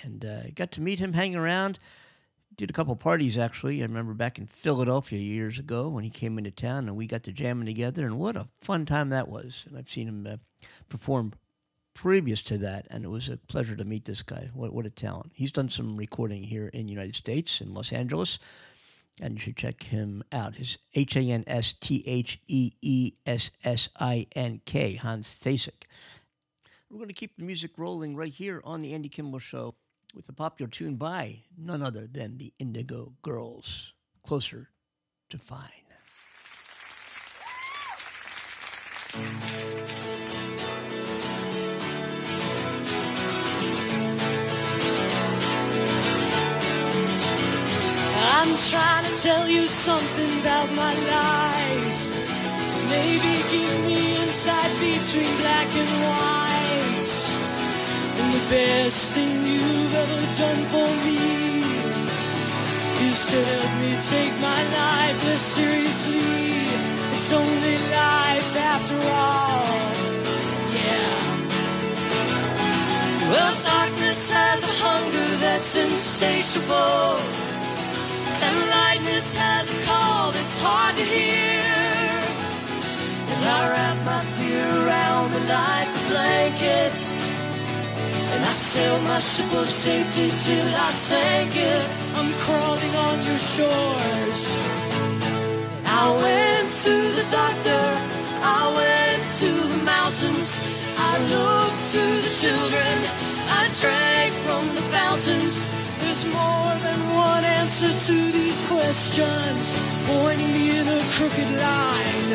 and 0.00 0.24
uh, 0.24 0.50
got 0.54 0.70
to 0.72 0.80
meet 0.80 1.00
him, 1.00 1.12
hang 1.12 1.34
around. 1.34 1.80
Did 2.56 2.70
a 2.70 2.72
couple 2.72 2.94
parties 2.94 3.36
actually. 3.36 3.80
I 3.80 3.86
remember 3.86 4.14
back 4.14 4.38
in 4.38 4.46
Philadelphia 4.46 5.18
years 5.18 5.58
ago 5.58 5.88
when 5.88 6.04
he 6.04 6.10
came 6.10 6.38
into 6.38 6.52
town, 6.52 6.86
and 6.86 6.96
we 6.96 7.08
got 7.08 7.24
to 7.24 7.32
jamming 7.32 7.66
together, 7.66 8.06
and 8.06 8.20
what 8.20 8.36
a 8.36 8.46
fun 8.60 8.86
time 8.86 9.08
that 9.08 9.26
was. 9.26 9.64
And 9.66 9.76
I've 9.76 9.90
seen 9.90 10.06
him 10.06 10.28
uh, 10.28 10.36
perform 10.88 11.32
previous 11.94 12.44
to 12.44 12.58
that, 12.58 12.86
and 12.90 13.04
it 13.04 13.08
was 13.08 13.28
a 13.28 13.38
pleasure 13.38 13.74
to 13.74 13.84
meet 13.84 14.04
this 14.04 14.22
guy. 14.22 14.50
What 14.54 14.72
what 14.72 14.86
a 14.86 14.90
talent! 14.90 15.32
He's 15.34 15.50
done 15.50 15.68
some 15.68 15.96
recording 15.96 16.44
here 16.44 16.68
in 16.68 16.86
the 16.86 16.92
United 16.92 17.16
States 17.16 17.60
in 17.60 17.74
Los 17.74 17.92
Angeles 17.92 18.38
and 19.20 19.34
you 19.34 19.40
should 19.40 19.56
check 19.56 19.82
him 19.82 20.22
out. 20.32 20.56
His 20.56 20.78
H 20.94 21.16
A 21.16 21.20
N 21.20 21.44
S 21.46 21.74
T 21.80 22.02
H 22.06 22.38
E 22.48 22.72
E 22.82 23.12
S 23.26 23.50
S 23.64 23.88
I 23.98 24.26
N 24.34 24.60
K, 24.64 24.94
Hans 24.94 25.38
Theessink. 25.42 25.84
We're 26.90 26.98
going 26.98 27.08
to 27.08 27.14
keep 27.14 27.36
the 27.36 27.44
music 27.44 27.72
rolling 27.76 28.14
right 28.14 28.32
here 28.32 28.60
on 28.64 28.80
the 28.82 28.94
Andy 28.94 29.08
Kimbel 29.08 29.40
Show 29.40 29.74
with 30.14 30.28
a 30.28 30.32
popular 30.32 30.70
tune 30.70 30.96
by 30.96 31.42
none 31.58 31.82
other 31.82 32.06
than 32.06 32.38
the 32.38 32.52
Indigo 32.58 33.12
Girls, 33.22 33.92
Closer 34.22 34.70
to 35.30 35.38
Fine. 35.38 35.70
I'm 48.48 48.54
trying 48.70 49.04
to 49.04 49.14
tell 49.20 49.48
you 49.48 49.66
something 49.66 50.40
about 50.40 50.70
my 50.76 50.94
life. 50.94 51.98
Maybe 52.88 53.32
give 53.50 53.78
me 53.84 54.22
insight 54.22 54.72
between 54.78 55.32
black 55.42 55.66
and 55.74 55.92
white. 56.06 57.12
And 58.20 58.32
the 58.38 58.44
best 58.48 59.12
thing 59.14 59.32
you've 59.50 59.94
ever 59.94 60.22
done 60.38 60.62
for 60.70 60.88
me 61.06 61.18
is 63.10 63.26
to 63.32 63.38
help 63.50 63.72
me 63.82 63.98
take 64.14 64.34
my 64.40 64.62
life 64.78 65.18
less 65.26 65.42
seriously. 65.42 66.54
It's 67.18 67.32
only 67.32 67.76
life 67.98 68.56
after 68.56 68.98
all. 69.10 69.90
Yeah. 70.70 71.18
Well, 73.28 73.54
darkness 73.64 74.30
has 74.30 74.62
a 74.70 74.76
hunger 74.86 75.28
that's 75.42 75.74
insatiable. 75.74 77.45
And 78.46 78.56
lightness 78.70 79.34
has 79.34 79.66
a 79.76 79.78
call 79.88 80.32
that's 80.32 80.58
hard 80.58 80.94
to 80.96 81.02
hear. 81.02 81.62
And 83.32 83.42
I 83.44 83.60
wrap 83.70 83.98
my 84.12 84.22
fear 84.36 84.66
around 84.82 85.26
me 85.32 85.40
like 85.50 85.90
a 86.00 86.02
blanket. 86.10 86.96
And 88.32 88.44
I 88.44 88.52
sail 88.52 88.98
my 89.02 89.18
ship 89.18 89.50
of 89.60 89.68
safety 89.68 90.28
till 90.44 90.68
I 90.86 90.90
sank 90.90 91.52
it. 91.56 91.84
I'm 92.18 92.32
crawling 92.44 92.94
on 93.08 93.16
your 93.28 93.38
shores. 93.38 94.42
I 95.84 96.04
went 96.22 96.68
to 96.84 96.94
the 97.18 97.26
doctor. 97.30 97.82
I 98.42 98.62
went 98.80 99.22
to 99.40 99.50
the 99.72 99.82
mountains. 99.84 100.62
I 100.98 101.12
looked 101.34 101.82
to 101.94 102.02
the 102.24 102.32
children. 102.42 102.94
I 103.58 103.62
drank 103.80 104.32
from 104.44 104.64
the 104.76 104.82
fountains. 104.94 105.75
There's 106.16 106.32
more 106.32 106.74
than 106.80 107.00
one 107.14 107.44
answer 107.44 107.92
to 107.92 108.32
these 108.32 108.66
questions, 108.68 109.76
pointing 110.06 110.50
me 110.50 110.80
in 110.80 110.88
a 110.88 111.00
crooked 111.12 111.50
line. 111.60 112.32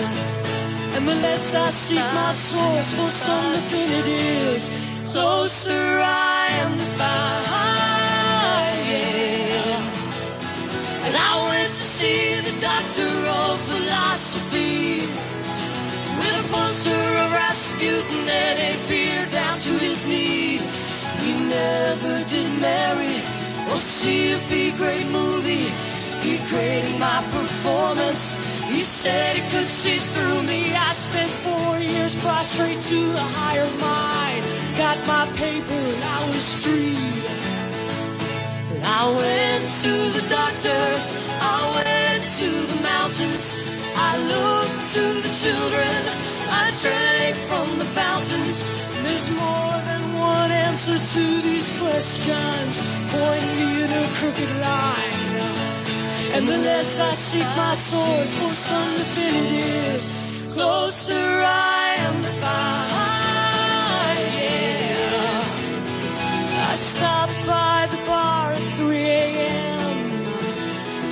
And 0.94 1.08
the 1.08 1.16
less 1.16 1.56
I 1.56 1.70
seek 1.72 1.98
my 2.14 2.30
source 2.30 2.94
for 2.94 3.10
some 3.10 3.54
definitives, 3.54 4.76
closer 5.12 6.00
I 6.00 6.48
am 6.62 6.78
to 6.78 6.84
find. 7.02 7.26
And 11.06 11.16
I 11.18 11.50
went 11.50 11.74
to 11.74 11.86
see 11.98 12.40
the 12.40 12.54
doctor 12.62 13.10
of 13.10 13.60
philosophy 13.62 15.08
with 16.20 16.46
a 16.46 16.48
poster 16.54 17.04
of 17.24 17.32
Rasputin 17.32 18.30
and 18.30 18.60
a 18.60 18.88
beard 18.88 19.30
down 19.32 19.58
to 19.58 19.74
his 19.80 20.06
knee. 20.06 20.60
We 21.24 21.34
never 21.50 22.24
did 22.26 22.62
marry 22.62 23.31
or 23.72 23.78
see 23.78 24.34
a 24.34 24.40
B 24.50 24.72
grade 24.76 25.08
movie. 25.12 25.72
He 26.22 26.38
graded 26.50 27.00
my 27.00 27.24
performance. 27.32 28.38
He 28.68 28.82
said 28.82 29.36
he 29.38 29.44
could 29.50 29.68
see 29.68 29.98
through 29.98 30.44
me. 30.44 30.76
I 30.76 30.92
spent 30.92 31.30
four 31.30 31.80
years 31.80 32.14
prostrate 32.22 32.82
to 32.92 33.00
a 33.16 33.28
higher 33.40 33.72
mind. 33.80 34.44
Got 34.78 34.98
my 35.08 35.26
paper 35.38 35.82
and 35.94 36.04
I 36.04 36.20
was 36.28 36.48
free. 36.64 36.96
And 38.76 38.84
I 38.84 39.04
went 39.22 39.64
to 39.84 39.94
the 40.18 40.26
doctor. 40.30 40.84
I 41.42 41.60
went 41.80 42.24
to 42.40 42.50
the 42.72 42.80
mountains. 42.84 43.56
I 43.96 44.12
looked 44.34 44.82
to 44.96 45.04
the 45.26 45.34
children. 45.44 45.98
I 46.64 46.66
drank 46.82 47.36
from 47.48 47.68
the 47.80 47.86
fountains. 47.98 48.91
There's 49.04 49.30
more 49.30 49.78
than 49.90 50.02
one 50.14 50.52
answer 50.52 50.98
to 50.98 51.24
these 51.48 51.70
questions, 51.80 52.74
pointing 53.12 53.56
me 53.60 53.84
in 53.84 53.90
a 53.90 54.06
crooked 54.18 54.52
line. 54.68 55.22
And 56.36 56.48
the 56.48 56.58
less 56.58 57.00
I 57.00 57.12
seek 57.12 57.50
my 57.58 57.74
source 57.74 58.36
for 58.40 58.54
some 58.54 58.94
definitives, 58.96 60.14
closer 60.54 61.14
I 61.14 61.96
am 62.08 62.16
to 62.24 62.32
find. 62.42 64.20
Yeah. 64.40 65.42
I 66.72 66.76
stopped 66.76 67.40
by 67.46 67.88
the 67.92 68.00
bar 68.08 68.54
at 68.54 68.66
3 68.78 68.98
a.m. 68.98 70.10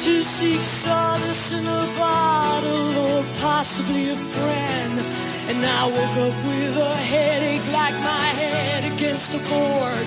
to 0.05 0.23
seek 0.23 0.61
solace 0.61 1.53
in 1.53 1.65
a 1.67 1.85
bottle 1.97 2.97
or 3.09 3.23
possibly 3.41 4.09
a 4.11 4.15
friend. 4.15 4.95
And 5.49 5.65
I 5.65 5.85
woke 5.89 6.17
up 6.29 6.37
with 6.45 6.77
a 6.77 6.95
headache 6.95 7.65
like 7.73 7.97
my 8.05 8.27
head 8.37 8.85
against 8.93 9.33
the 9.33 9.41
board. 9.49 10.05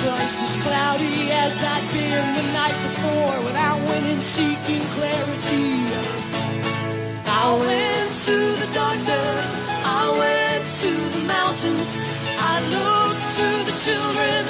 Twice 0.00 0.36
as 0.40 0.56
cloudy 0.64 1.30
as 1.32 1.62
I'd 1.62 1.84
been 1.92 2.26
the 2.38 2.46
night 2.56 2.78
before 2.88 3.36
when 3.44 3.56
I 3.56 3.76
went 3.88 4.06
in 4.06 4.20
seeking 4.20 4.80
clarity. 4.96 5.68
I 7.28 7.44
went 7.60 8.10
to 8.24 8.36
the 8.62 8.68
doctor, 8.72 9.24
I 9.84 10.04
went 10.22 10.64
to 10.80 10.90
the 11.12 11.24
mountains, 11.28 12.00
I 12.40 12.54
looked 12.74 13.26
to 13.40 13.48
the 13.68 13.76
children, 13.84 14.40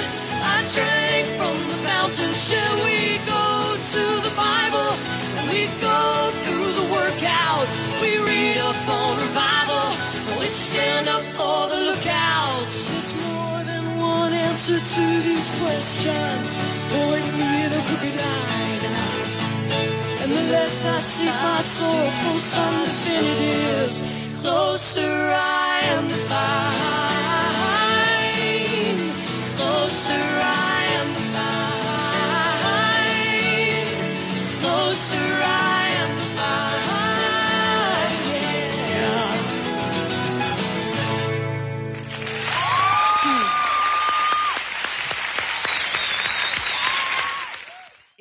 I 0.47 0.57
drank 0.73 1.27
from 1.35 1.57
the 1.71 1.77
fountain. 1.87 2.31
Shall 2.47 2.75
we 2.87 3.19
go 3.27 3.75
to 3.93 4.03
the 4.23 4.33
Bible? 4.37 4.54
or 11.39 11.69
the 11.73 11.81
lookouts. 11.89 12.77
There's 12.89 13.13
more 13.25 13.59
than 13.63 13.83
one 13.99 14.33
answer 14.33 14.79
to 14.79 15.05
these 15.27 15.49
questions, 15.61 16.57
pointing 16.93 17.37
me 17.39 17.65
in 17.65 17.71
crooked 17.87 18.17
eye. 18.19 18.55
And 20.25 20.33
the 20.33 20.41
less 20.51 20.85
I 20.85 20.97
seek 20.99 21.29
my 21.29 21.61
source 21.61 22.17
for 22.19 22.39
some 22.39 22.83
definitive, 22.83 24.41
closer 24.41 25.31
I 25.35 25.81
am 25.93 26.09
to 26.09 26.15
find. 26.15 26.84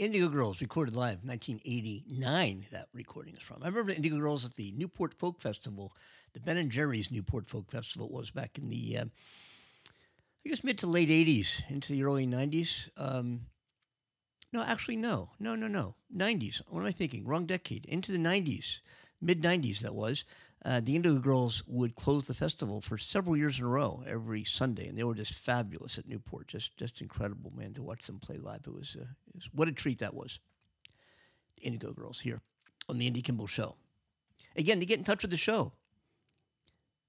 Indigo 0.04 0.28
Girls 0.28 0.60
recorded 0.60 0.94
live 0.94 1.24
1989. 1.24 2.66
That 2.70 2.88
recording 2.92 3.34
is 3.36 3.42
from. 3.42 3.62
I 3.62 3.68
remember 3.68 3.90
Indigo 3.90 4.18
Girls 4.18 4.44
at 4.44 4.52
the 4.52 4.70
Newport 4.72 5.14
Folk 5.14 5.40
Festival, 5.40 5.94
the 6.34 6.40
Ben 6.40 6.58
and 6.58 6.70
Jerry's 6.70 7.10
Newport 7.10 7.46
Folk 7.46 7.70
Festival 7.70 8.10
was 8.10 8.30
back 8.30 8.58
in 8.58 8.68
the, 8.68 8.98
uh, 8.98 9.04
I 10.44 10.48
guess 10.50 10.62
mid 10.62 10.76
to 10.80 10.86
late 10.86 11.08
80s 11.08 11.62
into 11.70 11.92
the 11.92 12.04
early 12.04 12.26
90s. 12.26 12.90
Um, 12.98 13.46
no, 14.52 14.62
actually, 14.62 14.96
no, 14.96 15.30
no, 15.40 15.54
no, 15.54 15.68
no. 15.68 15.94
90s. 16.14 16.60
What 16.68 16.80
am 16.80 16.86
I 16.86 16.92
thinking? 16.92 17.24
Wrong 17.24 17.46
decade. 17.46 17.86
Into 17.86 18.12
the 18.12 18.18
90s, 18.18 18.80
mid 19.22 19.42
90s. 19.42 19.78
That 19.78 19.94
was. 19.94 20.26
Uh, 20.64 20.80
the 20.80 20.96
Indigo 20.96 21.18
Girls 21.18 21.62
would 21.66 21.94
close 21.94 22.26
the 22.26 22.32
festival 22.32 22.80
for 22.80 22.96
several 22.96 23.36
years 23.36 23.58
in 23.58 23.66
a 23.66 23.68
row 23.68 24.02
every 24.06 24.44
Sunday, 24.44 24.88
and 24.88 24.96
they 24.96 25.04
were 25.04 25.14
just 25.14 25.34
fabulous 25.34 25.98
at 25.98 26.08
Newport. 26.08 26.48
Just, 26.48 26.74
just 26.78 27.02
incredible, 27.02 27.52
man, 27.54 27.74
to 27.74 27.82
watch 27.82 28.06
them 28.06 28.18
play 28.18 28.38
live. 28.38 28.62
It 28.66 28.72
was, 28.72 28.96
uh, 28.98 29.04
it 29.04 29.34
was 29.34 29.48
what 29.52 29.68
a 29.68 29.72
treat 29.72 29.98
that 29.98 30.14
was. 30.14 30.40
The 31.56 31.64
Indigo 31.64 31.92
Girls 31.92 32.18
here 32.18 32.40
on 32.88 32.96
the 32.96 33.06
Andy 33.06 33.20
Kimbel 33.20 33.46
Show. 33.46 33.76
Again, 34.56 34.80
to 34.80 34.86
get 34.86 34.98
in 34.98 35.04
touch 35.04 35.22
with 35.22 35.30
the 35.30 35.36
show, 35.36 35.72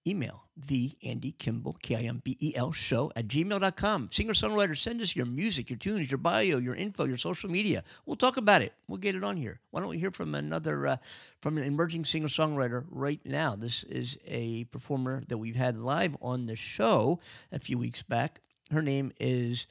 email 0.08 0.46
the 0.58 0.94
Andy 1.04 1.34
Kimbel, 1.34 1.76
K 1.82 1.96
I 1.96 2.02
M 2.04 2.22
B 2.24 2.38
E 2.40 2.54
L 2.56 2.72
show 2.72 3.12
at 3.16 3.28
gmail.com. 3.28 4.10
Singer 4.10 4.34
songwriter, 4.34 4.78
send 4.78 5.02
us 5.02 5.16
your 5.16 5.26
music, 5.26 5.70
your 5.70 5.78
tunes, 5.78 6.10
your 6.10 6.18
bio, 6.18 6.58
your 6.58 6.76
info, 6.76 7.06
your 7.06 7.18
social 7.18 7.50
media. 7.50 7.84
We'll 8.06 8.16
talk 8.16 8.38
about 8.38 8.62
it. 8.62 8.74
We'll 8.88 9.00
get 9.00 9.16
it 9.16 9.24
on 9.24 9.36
here. 9.38 9.60
Why 9.72 9.82
don't 9.82 9.90
we 9.90 10.00
hear 10.00 10.12
from 10.12 10.36
another, 10.36 10.88
uh, 10.88 10.98
from 11.42 11.58
an 11.58 11.64
emerging 11.64 12.06
singer 12.06 12.28
songwriter 12.28 12.86
right 12.90 13.20
now? 13.26 13.56
This 13.56 13.84
is 13.84 14.18
a 14.26 14.64
performer 14.66 15.24
that 15.28 15.38
we've 15.38 15.56
had 15.56 15.78
live 15.78 16.16
on 16.22 16.46
the 16.46 16.56
show 16.56 17.20
a 17.52 17.60
few 17.60 17.78
weeks 17.78 18.02
back. 18.02 18.42
Her 18.72 18.82
name 18.82 19.12
is 19.20 19.68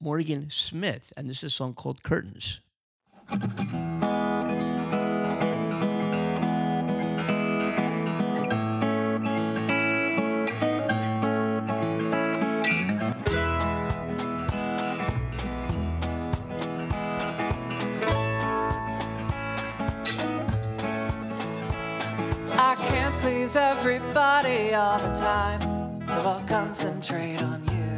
Morgan 0.00 0.48
Smith, 0.50 1.12
and 1.16 1.28
this 1.28 1.38
is 1.38 1.44
a 1.44 1.50
song 1.50 1.74
called 1.74 2.02
Curtains. 2.02 2.60
I 22.62 22.74
can't 22.74 23.14
please 23.20 23.56
everybody 23.56 24.74
all 24.74 24.98
the 24.98 25.14
time, 25.14 26.06
so 26.06 26.20
I'll 26.20 26.44
concentrate 26.46 27.42
on 27.42 27.64
you. 27.64 27.96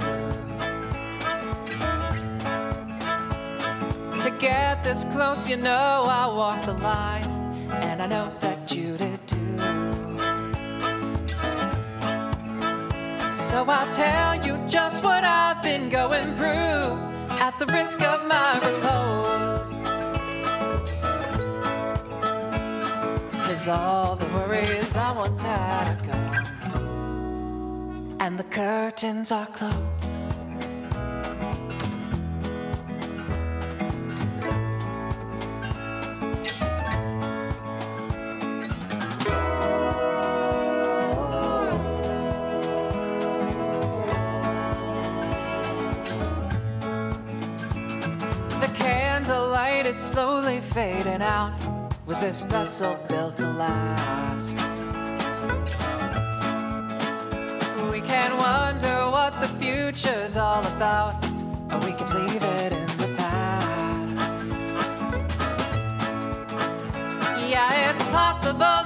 To 4.21 4.31
get 4.39 4.85
this 4.85 5.05
close, 5.13 5.51
you 5.51 5.57
know 5.57 6.05
I 6.09 6.27
walk 6.29 6.63
the 6.63 6.75
line, 6.75 7.25
and 7.83 8.01
I 8.01 8.07
know 8.07 8.33
that 8.41 8.71
you 8.71 8.97
did 8.97 9.27
too. 9.27 9.59
So 13.35 13.65
I'll 13.69 13.93
tell 13.93 14.47
you 14.47 14.65
just 14.69 15.03
what 15.03 15.25
I've 15.25 15.61
been 15.61 15.89
going 15.89 16.35
through 16.35 17.01
at 17.43 17.59
the 17.59 17.67
risk 17.67 18.01
of 18.01 18.29
my 18.29 18.55
repose. 18.61 19.82
Cause 23.53 23.69
all 23.69 24.17
the 24.17 24.25
worries 24.29 24.97
I 24.97 25.13
once 25.13 25.43
had 25.43 25.87
are 25.87 25.97
gone, 26.07 26.47
and 28.19 28.39
the 28.39 28.45
curtains 28.45 29.31
are 29.31 29.45
closed. 29.45 30.23
The 48.63 48.71
candlelight 48.79 49.85
is 49.85 49.99
slowly 49.99 50.61
fading 50.61 51.21
out. 51.21 51.72
Was 52.05 52.19
this 52.19 52.43
vessel 52.43 52.99
built 53.09 53.37
to 53.39 53.47
last? 53.47 54.57
We 57.93 58.01
can 58.01 58.37
wonder 58.37 59.09
what 59.09 59.41
the 59.41 59.47
future's 59.61 60.37
all 60.37 60.67
about, 60.67 61.25
or 61.73 61.79
we 61.87 61.93
could 61.93 62.13
leave 62.13 62.43
it 62.43 62.73
in 62.73 62.87
the 62.99 63.15
past. 63.17 64.49
Yeah, 67.49 67.91
it's 67.91 68.03
possible 68.11 68.83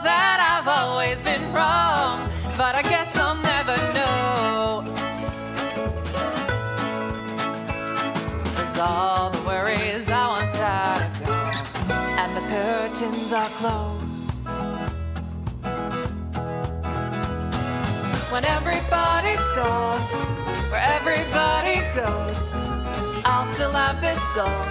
curtains 12.99 13.33
are 13.33 13.51
closed. 13.61 14.31
When 18.33 18.45
everybody's 18.45 19.47
gone, 19.49 20.01
where 20.71 20.81
everybody 20.81 21.81
goes, 21.95 22.51
I'll 23.27 23.45
still 23.47 23.73
have 23.73 24.01
this 24.01 24.23
song, 24.35 24.67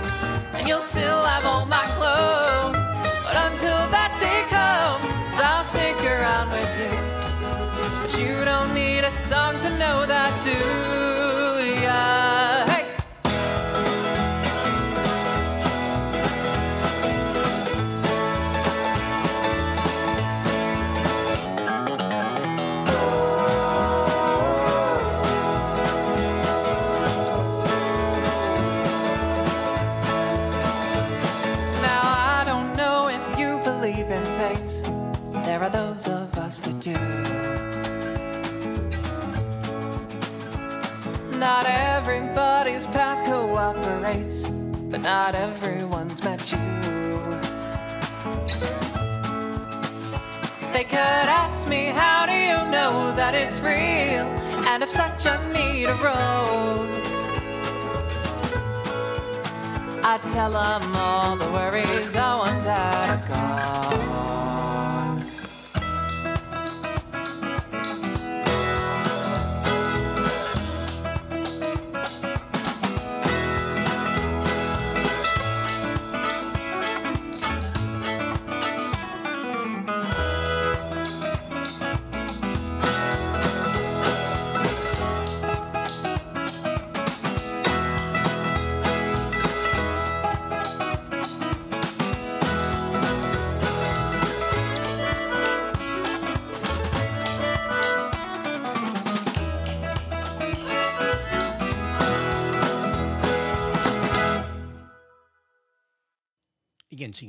and 0.54 0.68
you'll 0.68 0.80
still 0.80 1.22
have 1.24 1.46
all 1.46 1.66
my 1.68 1.84
clothes. 1.98 2.88
But 3.26 3.36
until 3.52 3.82
that 3.94 4.18
day 4.20 4.42
comes, 4.50 5.14
I'll 5.40 5.64
stick 5.64 6.00
around 6.04 6.50
with 6.50 6.74
you. 6.82 6.98
But 8.02 8.20
you 8.20 8.44
don't 8.44 8.74
need 8.74 9.04
a 9.04 9.12
song 9.12 9.60
to 9.60 9.70
know 9.78 10.06
that, 10.08 10.34
do 10.44 11.84
ya? 11.84 12.55
Not 45.06 45.36
everyone's 45.36 46.24
met 46.24 46.52
you. 46.52 46.58
They 50.74 50.84
could 50.84 51.28
ask 51.42 51.70
me, 51.70 51.86
How 51.86 52.26
do 52.26 52.34
you 52.34 52.58
know 52.72 53.16
that 53.16 53.36
it's 53.36 53.60
real? 53.60 54.26
And 54.68 54.82
if 54.82 54.90
such 54.90 55.28
a 55.28 55.38
need 55.54 55.86
arose, 55.86 57.22
I 60.04 60.20
tell 60.34 60.52
them 60.52 60.96
all 60.96 61.36
the 61.36 61.52
worries 61.52 62.16
I 62.16 62.36
once 62.38 62.64
had 62.64 63.28
gone. 63.28 63.45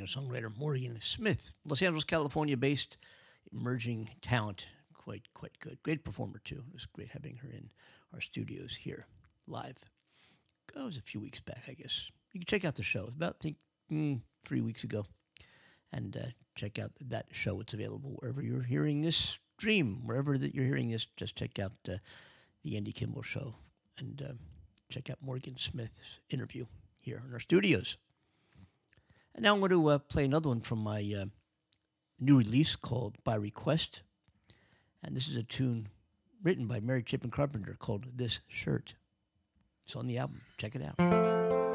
Singer 0.07 0.27
songwriter 0.27 0.57
Morgan 0.59 0.99
Smith, 1.01 1.53
Los 1.65 1.83
Angeles, 1.83 2.05
California 2.05 2.57
based 2.57 2.99
emerging 3.53 4.09
talent. 4.23 4.67
Quite, 4.95 5.23
quite 5.35 5.59
good. 5.61 5.79
Great 5.83 6.05
performer, 6.05 6.41
too. 6.45 6.63
It 6.69 6.73
was 6.73 6.87
great 6.87 7.09
having 7.09 7.37
her 7.37 7.49
in 7.49 7.71
our 8.13 8.21
studios 8.21 8.75
here 8.75 9.07
live. 9.47 9.77
That 10.75 10.85
was 10.85 10.99
a 10.99 11.03
few 11.03 11.21
weeks 11.21 11.41
back, 11.41 11.63
I 11.69 11.73
guess. 11.73 12.11
You 12.33 12.41
can 12.41 12.47
check 12.47 12.65
out 12.65 12.75
the 12.75 12.83
show. 12.83 13.07
About, 13.07 13.37
I 13.41 13.43
think, 13.43 13.57
mm, 13.91 14.21
three 14.45 14.61
weeks 14.61 14.85
ago. 14.85 15.07
And 15.93 16.17
uh, 16.17 16.27
check 16.57 16.79
out 16.79 16.91
that 17.07 17.27
show. 17.33 17.61
It's 17.61 17.75
available 17.75 18.17
wherever 18.19 18.43
you're 18.43 18.63
hearing 18.63 19.01
this 19.01 19.39
stream, 19.59 20.03
wherever 20.05 20.37
that 20.39 20.55
you're 20.55 20.65
hearing 20.67 20.91
this. 20.91 21.07
Just 21.17 21.37
check 21.37 21.59
out 21.59 21.73
uh, 21.89 21.97
the 22.65 22.77
Andy 22.77 22.93
Kimbel 22.93 23.23
Show 23.23 23.55
and 23.99 24.21
uh, 24.23 24.33
check 24.91 25.09
out 25.09 25.19
Morgan 25.23 25.57
Smith's 25.57 26.21
interview 26.31 26.67
here 26.99 27.23
in 27.27 27.33
our 27.33 27.41
studios. 27.41 27.97
And 29.37 29.43
now 29.43 29.53
I'm 29.53 29.61
going 29.61 29.71
to 29.71 29.89
uh, 29.89 29.99
play 29.99 30.25
another 30.25 30.49
one 30.49 30.63
from 30.63 30.79
my 30.79 31.01
uh, 31.01 31.27
new 32.19 32.39
release 32.39 32.75
called 32.75 33.19
By 33.23 33.35
Request. 33.35 34.01
And 35.03 35.15
this 35.15 35.29
is 35.29 35.37
a 35.37 35.43
tune 35.43 35.89
written 36.43 36.67
by 36.67 36.81
Mary 36.81 37.05
Chapin 37.07 37.31
Carpenter 37.31 37.77
called 37.79 38.07
This 38.17 38.41
Shirt. 38.49 38.95
It's 39.85 39.95
on 39.95 40.07
the 40.07 40.17
album. 40.17 40.41
Check 40.57 40.75
it 40.75 40.83
out. 40.83 41.66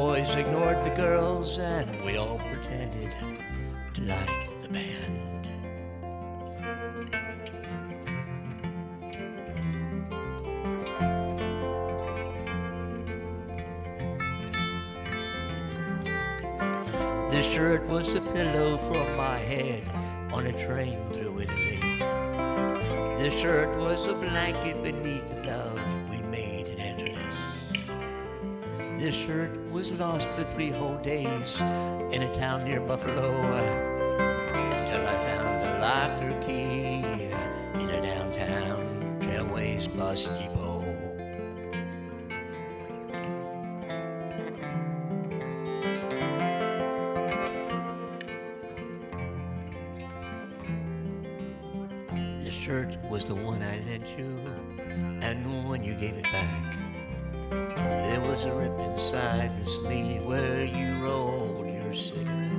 Boys 0.00 0.34
ignored 0.34 0.82
the 0.82 0.94
girls 0.96 1.58
and 1.58 1.86
we 2.06 2.16
all 2.16 2.38
pretended 2.38 3.14
to 3.92 4.00
like 4.00 4.62
the 4.62 4.68
band. 4.70 5.46
This 17.30 17.52
shirt 17.52 17.86
was 17.86 18.14
the 18.14 18.22
pillow 18.22 18.78
for 18.78 19.04
my 19.18 19.36
head 19.36 19.82
on 20.32 20.46
a 20.46 20.52
train 20.52 20.98
through 21.12 21.40
Italy. 21.40 21.78
This 23.18 23.38
shirt 23.38 23.76
was 23.76 24.06
a 24.06 24.14
blanket 24.14 24.82
beneath 24.82 25.34
love 25.44 25.69
was 29.80 29.98
lost 29.98 30.28
for 30.28 30.44
three 30.44 30.68
whole 30.68 30.98
days 30.98 31.62
in 32.12 32.22
a 32.22 32.34
town 32.34 32.64
near 32.64 32.80
Buffalo 32.82 33.30
till 34.90 35.06
I 35.08 35.16
found 35.24 35.64
the 35.64 35.72
locker 35.80 36.46
key 36.46 37.02
in 37.82 37.88
a 37.88 38.02
downtown 38.02 39.18
Trailways 39.20 39.88
bus 39.96 40.26
depot. 40.38 40.84
The 52.44 52.50
shirt 52.50 52.98
was 53.08 53.24
the 53.24 53.34
one 53.34 53.62
I 53.62 53.80
lent 53.88 54.18
you, 54.18 54.38
and 55.22 55.66
when 55.66 55.82
you 55.82 55.94
gave 55.94 56.18
it 56.18 56.24
back, 56.24 56.89
there 57.90 58.20
was 58.20 58.44
a 58.44 58.54
rip 58.54 58.78
inside 58.80 59.50
the 59.58 59.66
sleeve 59.66 60.24
where 60.24 60.64
you 60.64 60.94
rolled 61.04 61.66
your 61.66 61.94
cigarettes. 61.94 62.49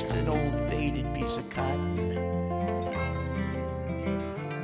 Just 0.00 0.14
an 0.14 0.28
old 0.28 0.70
faded 0.70 1.04
piece 1.14 1.36
of 1.36 1.48
cotton, 1.50 1.96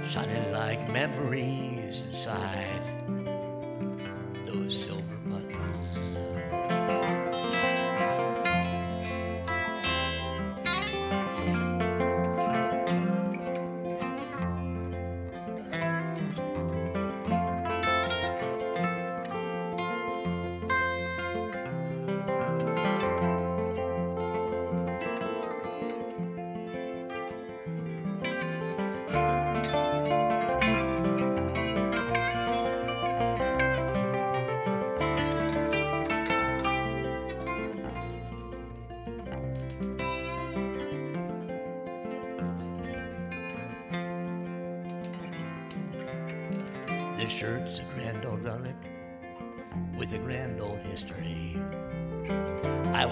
shining 0.03 0.53
like 0.53 0.89
memories 0.91 1.56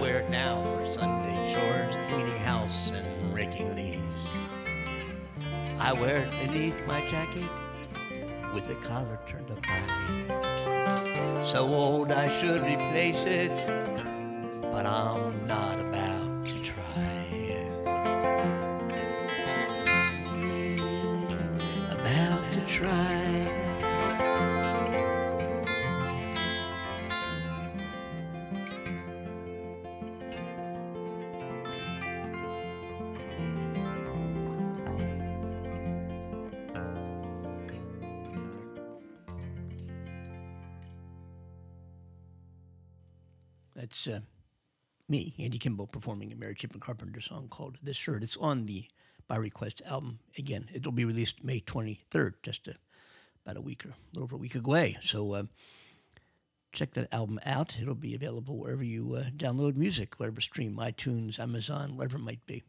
wear 0.04 0.20
it 0.20 0.28
now 0.28 0.62
for 0.62 0.84
Sunday 0.84 1.34
chores, 1.50 1.96
cleaning 2.08 2.38
house 2.40 2.90
and 2.90 3.34
raking 3.34 3.74
leaves. 3.74 4.28
I 5.78 5.94
wear 5.94 6.18
it 6.18 6.30
beneath 6.46 6.78
my 6.86 7.00
jacket 7.08 7.48
with 8.52 8.68
the 8.68 8.74
collar 8.86 9.18
turned 9.24 9.50
up 9.50 9.64
high. 9.64 11.40
So 11.40 11.66
old 11.66 12.12
I 12.12 12.28
should 12.28 12.66
replace 12.66 13.24
it, 13.24 13.50
but 14.70 14.84
I'm 14.84 15.46
not 15.46 15.80
about 15.80 16.44
to 16.48 16.62
try. 16.62 17.64
About 21.90 22.52
to 22.52 22.60
try. 22.66 23.23
Me, 45.08 45.34
Andy 45.38 45.58
Kimbel, 45.58 45.86
performing 45.86 46.32
a 46.32 46.36
Mary 46.36 46.54
Chapin 46.58 46.80
Carpenter 46.80 47.20
song 47.20 47.48
called 47.50 47.76
This 47.82 47.96
Shirt. 47.96 48.22
It's 48.22 48.38
on 48.38 48.64
the 48.64 48.86
By 49.28 49.36
Request 49.36 49.82
album. 49.84 50.18
Again, 50.38 50.66
it'll 50.72 50.92
be 50.92 51.04
released 51.04 51.44
May 51.44 51.60
23rd, 51.60 52.34
just 52.42 52.68
a, 52.68 52.74
about 53.44 53.58
a 53.58 53.60
week 53.60 53.84
or 53.84 53.90
a 53.90 53.94
little 54.14 54.24
over 54.24 54.36
a 54.36 54.38
week 54.38 54.54
away. 54.54 54.96
So 55.02 55.32
uh, 55.32 55.42
check 56.72 56.94
that 56.94 57.12
album 57.12 57.38
out. 57.44 57.76
It'll 57.78 57.94
be 57.94 58.14
available 58.14 58.56
wherever 58.56 58.82
you 58.82 59.16
uh, 59.16 59.24
download 59.36 59.76
music, 59.76 60.18
whatever 60.18 60.40
stream, 60.40 60.76
iTunes, 60.76 61.38
Amazon, 61.38 61.98
whatever 61.98 62.16
it 62.16 62.22
might 62.22 62.46
be. 62.46 62.62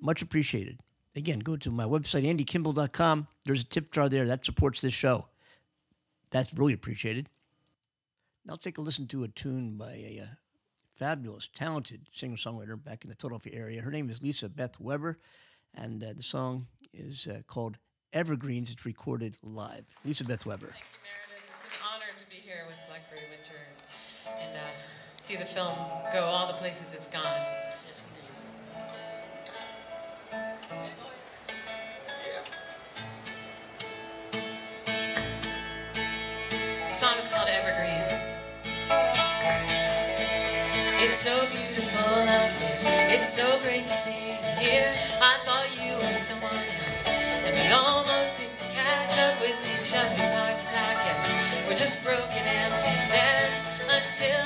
Much 0.00 0.22
appreciated. 0.22 0.78
Again, 1.16 1.40
go 1.40 1.56
to 1.58 1.70
my 1.70 1.84
website, 1.84 2.24
andykimbel.com. 2.24 3.26
There's 3.44 3.62
a 3.62 3.66
tip 3.66 3.92
jar 3.92 4.08
there 4.08 4.26
that 4.26 4.46
supports 4.46 4.80
this 4.80 4.94
show. 4.94 5.26
That's 6.30 6.54
really 6.54 6.72
appreciated. 6.72 7.28
Now 8.46 8.56
take 8.56 8.78
a 8.78 8.80
listen 8.80 9.06
to 9.08 9.24
a 9.24 9.28
tune 9.28 9.76
by 9.76 9.92
a 9.92 10.20
uh, 10.22 10.34
fabulous, 10.98 11.48
talented 11.54 12.00
singer 12.12 12.36
songwriter 12.36 12.82
back 12.82 13.04
in 13.04 13.10
the 13.10 13.16
Philadelphia 13.16 13.52
area. 13.54 13.80
Her 13.80 13.90
name 13.90 14.10
is 14.10 14.20
Lisa 14.20 14.48
Beth 14.48 14.78
Weber, 14.80 15.18
and 15.74 16.02
uh, 16.02 16.12
the 16.14 16.22
song 16.22 16.66
is 16.92 17.28
uh, 17.28 17.42
called 17.46 17.78
Evergreens. 18.12 18.72
It's 18.72 18.84
recorded 18.84 19.38
live. 19.42 19.84
Lisa 20.04 20.24
Beth 20.24 20.44
Weber. 20.44 20.66
Thank 20.66 20.74
you, 20.74 20.98
Meredith. 21.06 21.50
It's 21.54 21.64
an 21.64 21.94
honor 21.94 22.18
to 22.18 22.26
be 22.28 22.36
here 22.36 22.64
with 22.66 22.76
Blackberry 22.88 23.20
Winter 23.30 23.60
and 24.40 24.56
uh, 24.56 25.22
see 25.22 25.36
the 25.36 25.44
film 25.44 25.76
go 26.12 26.24
all 26.24 26.48
the 26.48 26.54
places 26.54 26.92
it's 26.92 27.08
gone. 27.08 27.22
So 41.28 41.46
beautiful 41.52 42.24
out 42.24 42.50
here. 42.56 43.20
It's 43.20 43.36
so 43.36 43.60
great 43.60 43.84
to 43.84 43.96
see 44.00 44.32
you 44.32 44.38
here. 44.64 44.88
I 45.20 45.36
thought 45.44 45.68
you 45.76 45.92
were 46.00 46.16
someone 46.16 46.56
else. 46.56 47.04
And 47.44 47.52
we 47.52 47.68
almost 47.68 48.40
didn't 48.40 48.56
catch 48.72 49.12
up 49.20 49.36
with 49.44 49.60
each 49.68 49.92
other's 49.92 50.32
hearts, 50.32 50.68
I 50.72 50.90
guess. 51.04 51.68
We're 51.68 51.80
just 51.84 52.00
broken 52.00 52.44
emptiness 52.64 53.54
until 53.92 54.40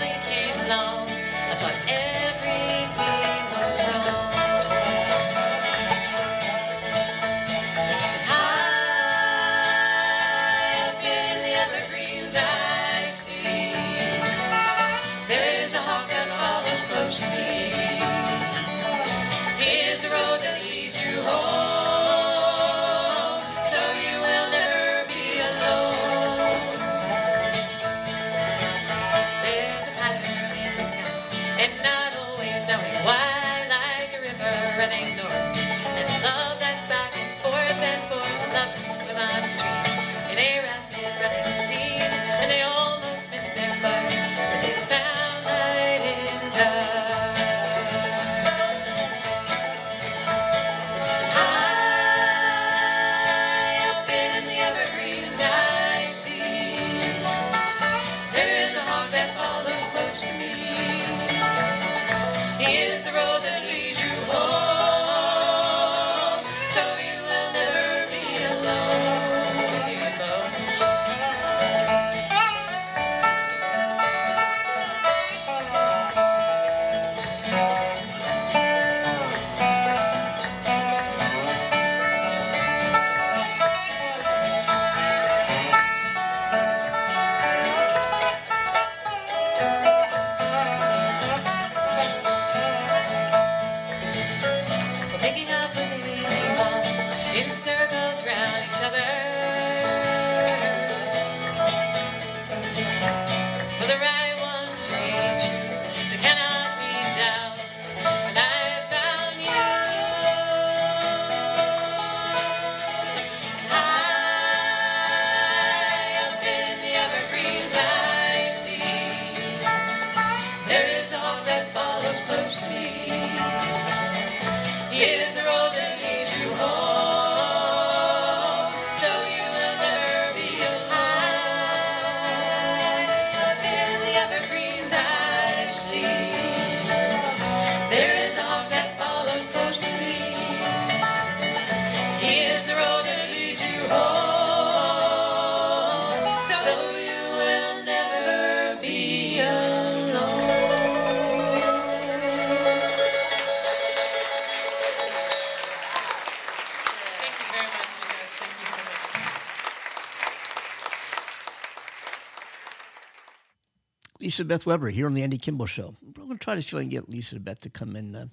Lisa 164.32 164.46
Beth 164.46 164.64
Weber 164.64 164.88
here 164.88 165.04
on 165.04 165.12
the 165.12 165.22
Andy 165.22 165.36
Kimbel 165.36 165.66
Show. 165.66 165.94
We're 166.00 166.24
going 166.24 166.38
to 166.38 166.42
try 166.42 166.54
to 166.54 166.62
see 166.62 166.74
if 166.74 166.80
I 166.80 166.84
can 166.84 166.88
get 166.88 167.06
Lisa 167.06 167.38
Beth 167.38 167.60
to 167.60 167.68
come 167.68 167.96
in 167.96 168.16
uh, 168.16 168.28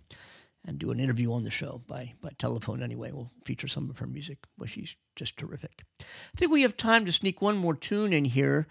and 0.64 0.80
do 0.80 0.92
an 0.92 1.00
interview 1.02 1.34
on 1.34 1.44
the 1.44 1.50
show 1.50 1.82
by, 1.88 2.14
by 2.22 2.30
telephone 2.40 2.82
anyway. 2.82 3.12
We'll 3.12 3.30
feature 3.44 3.68
some 3.68 3.90
of 3.90 4.00
her 4.00 4.08
music. 4.08 4.38
Well, 4.58 4.68
she's 4.68 4.96
just 5.18 5.36
terrific. 5.36 5.84
I 6.00 6.06
think 6.38 6.54
we 6.54 6.62
have 6.62 6.78
time 6.78 7.04
to 7.04 7.12
sneak 7.12 7.42
one 7.42 7.58
more 7.58 7.76
tune 7.76 8.14
in 8.14 8.24
here. 8.24 8.66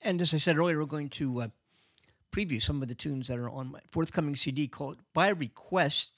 And 0.00 0.20
as 0.20 0.34
I 0.34 0.38
said 0.38 0.58
earlier, 0.58 0.80
we're 0.80 0.86
going 0.86 1.10
to 1.10 1.42
uh, 1.42 1.48
preview 2.32 2.60
some 2.60 2.82
of 2.82 2.88
the 2.88 2.96
tunes 2.96 3.28
that 3.28 3.38
are 3.38 3.48
on 3.48 3.70
my 3.70 3.80
forthcoming 3.92 4.34
CD 4.34 4.66
called 4.66 4.98
By 5.14 5.28
Request, 5.28 6.10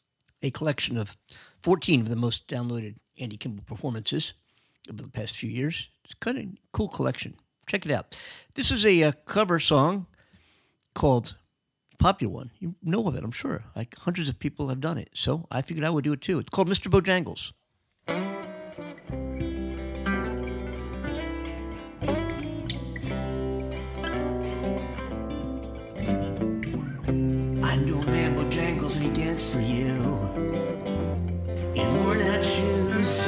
a 0.43 0.51
collection 0.51 0.97
of 0.97 1.19
14 1.61 2.01
of 2.01 2.09
the 2.09 2.17
most 2.17 2.49
downloaded 2.49 2.95
Andy 3.21 3.37
Kimbel 3.37 3.63
performances 3.67 4.33
over 4.91 5.03
the 5.03 5.09
past 5.09 5.37
few 5.37 5.51
years. 5.51 5.91
It's 6.03 6.15
kind 6.15 6.39
of 6.39 6.45
a 6.45 6.49
cool 6.73 6.89
collection. 6.89 7.35
Check 7.67 7.85
it 7.85 7.93
out. 7.93 8.19
This 8.55 8.71
is 8.71 8.87
a, 8.87 9.03
uh 9.03 9.13
cover 9.27 9.61
song 9.61 10.07
called 10.95 11.37
popular 11.99 12.33
one. 12.33 12.51
You 12.59 12.75
know 12.83 13.07
of 13.07 13.17
it, 13.17 13.25
I'm 13.25 13.31
sure. 13.31 13.65
Like 13.77 13.97
hundreds 13.97 14.29
of 14.29 14.39
people 14.39 14.69
have 14.69 14.81
done 14.81 14.99
it. 14.99 15.11
So 15.15 15.47
I 15.51 15.63
figured 15.63 15.85
I 15.85 15.91
would 15.91 16.05
do 16.05 16.13
it 16.13 16.21
too. 16.21 16.39
It's 16.39 16.51
called 16.51 16.69
Mr. 16.69 16.91
Bojangles. 16.91 17.53
I 27.65 27.77
know 27.77 28.01
a 28.01 28.07
man 28.07 28.37
Bojangles 28.37 28.97
and 28.97 29.05
he 29.05 29.23
danced 29.23 29.53
for 29.53 29.61
you 29.61 29.95
in 31.75 32.05
worn 32.05 32.23
out 32.23 32.45
shoes, 32.45 33.23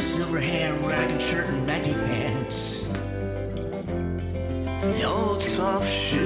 silver 0.00 0.40
hair, 0.40 0.74
ragged 0.74 1.20
shirt, 1.22 1.48
and 1.48 1.61
soft 5.62 5.88
shoe 5.88 6.21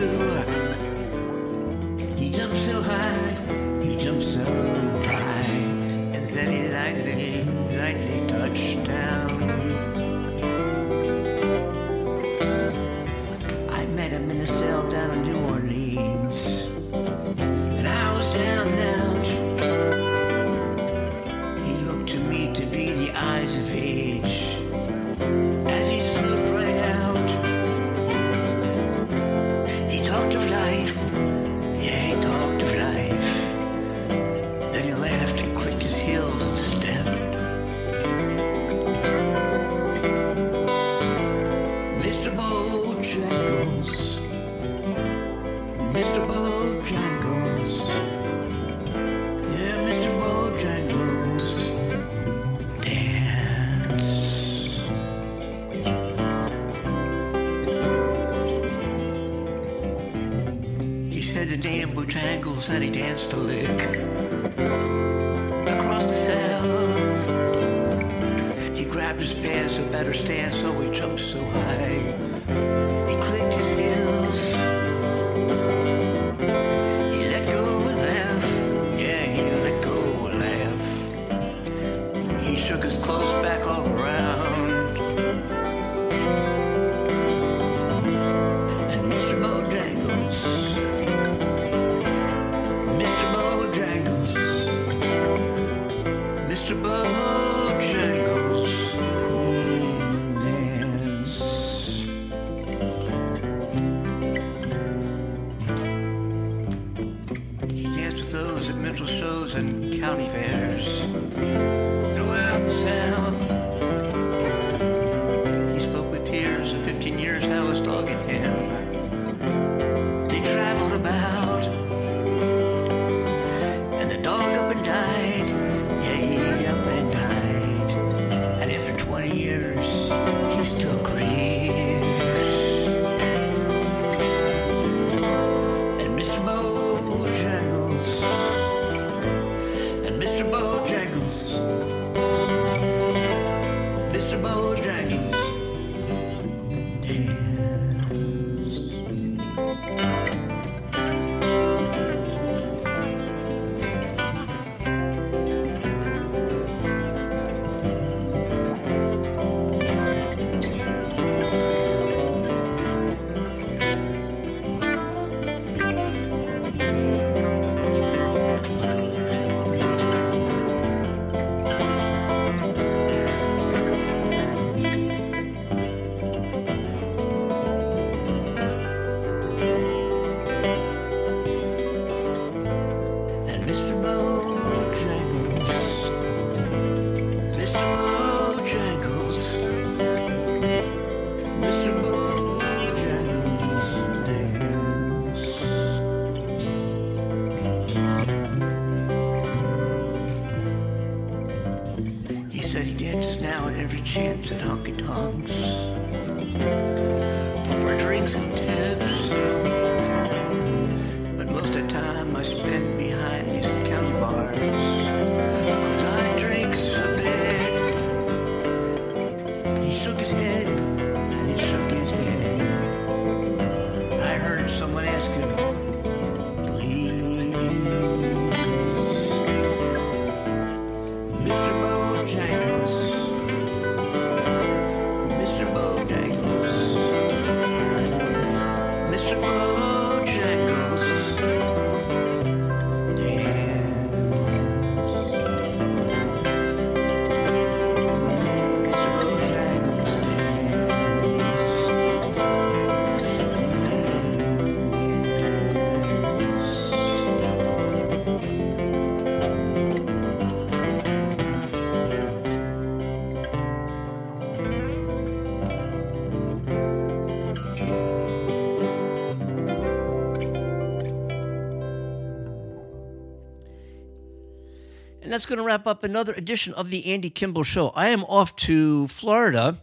that's 275.37 275.45
going 275.45 275.59
to 275.59 275.62
wrap 275.62 275.87
up 275.87 276.03
another 276.03 276.32
edition 276.32 276.72
of 276.72 276.89
the 276.89 277.12
Andy 277.12 277.28
Kimbel 277.28 277.62
Show. 277.62 277.89
I 277.89 278.09
am 278.09 278.24
off 278.24 278.57
to 278.57 279.07
Florida 279.09 279.76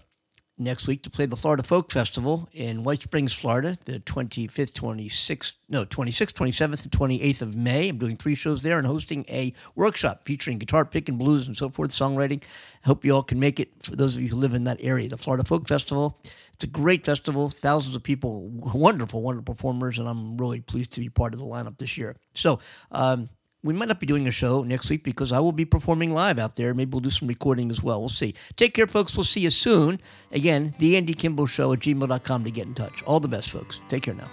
next 0.57 0.87
week 0.87 1.03
to 1.03 1.11
play 1.11 1.27
the 1.27 1.35
Florida 1.35 1.61
Folk 1.61 1.91
Festival 1.91 2.49
in 2.53 2.83
White 2.83 3.03
Springs, 3.03 3.33
Florida, 3.33 3.77
the 3.85 3.99
25th, 3.99 4.71
26th, 4.71 5.53
no, 5.69 5.85
26th, 5.85 6.33
27th, 6.33 6.81
and 6.81 6.91
28th 6.91 7.43
of 7.43 7.55
May. 7.55 7.89
I'm 7.89 7.99
doing 7.99 8.17
three 8.17 8.33
shows 8.33 8.63
there 8.63 8.79
and 8.79 8.87
hosting 8.87 9.25
a 9.29 9.53
workshop 9.75 10.25
featuring 10.25 10.57
guitar 10.57 10.85
picking, 10.85 11.19
blues, 11.19 11.45
and 11.45 11.55
so 11.55 11.69
forth, 11.69 11.91
songwriting. 11.91 12.41
I 12.83 12.87
hope 12.87 13.05
you 13.05 13.13
all 13.13 13.21
can 13.21 13.39
make 13.39 13.59
it 13.59 13.69
for 13.83 13.95
those 13.95 14.15
of 14.15 14.23
you 14.23 14.29
who 14.29 14.37
live 14.37 14.55
in 14.55 14.63
that 14.63 14.79
area. 14.81 15.07
The 15.07 15.19
Florida 15.19 15.43
Folk 15.43 15.67
Festival. 15.67 16.19
It's 16.55 16.63
a 16.63 16.67
great 16.67 17.05
festival, 17.05 17.51
thousands 17.51 17.95
of 17.95 18.01
people, 18.01 18.49
wonderful, 18.49 19.21
wonderful 19.21 19.53
performers, 19.53 19.99
and 19.99 20.09
I'm 20.09 20.35
really 20.35 20.61
pleased 20.61 20.93
to 20.93 20.99
be 20.99 21.09
part 21.09 21.35
of 21.35 21.39
the 21.39 21.45
lineup 21.45 21.77
this 21.77 21.95
year. 21.95 22.15
So, 22.33 22.59
um, 22.91 23.29
we 23.63 23.73
might 23.73 23.87
not 23.87 23.99
be 23.99 24.05
doing 24.05 24.27
a 24.27 24.31
show 24.31 24.63
next 24.63 24.89
week 24.89 25.03
because 25.03 25.31
I 25.31 25.39
will 25.39 25.51
be 25.51 25.65
performing 25.65 26.11
live 26.11 26.37
out 26.37 26.55
there. 26.55 26.73
Maybe 26.73 26.91
we'll 26.91 26.99
do 27.01 27.09
some 27.09 27.27
recording 27.27 27.71
as 27.71 27.81
well. 27.81 27.99
We'll 27.99 28.09
see. 28.09 28.35
Take 28.55 28.73
care, 28.73 28.87
folks. 28.87 29.15
We'll 29.15 29.23
see 29.23 29.39
you 29.41 29.49
soon. 29.49 29.99
Again, 30.31 30.75
the 30.79 30.97
Andy 30.97 31.13
Kimbel 31.13 31.45
Show 31.45 31.73
at 31.73 31.79
gmail.com 31.79 32.43
to 32.43 32.51
get 32.51 32.67
in 32.67 32.73
touch. 32.73 33.03
All 33.03 33.19
the 33.19 33.27
best, 33.27 33.51
folks. 33.51 33.79
Take 33.87 34.03
care 34.03 34.13
now. 34.13 34.27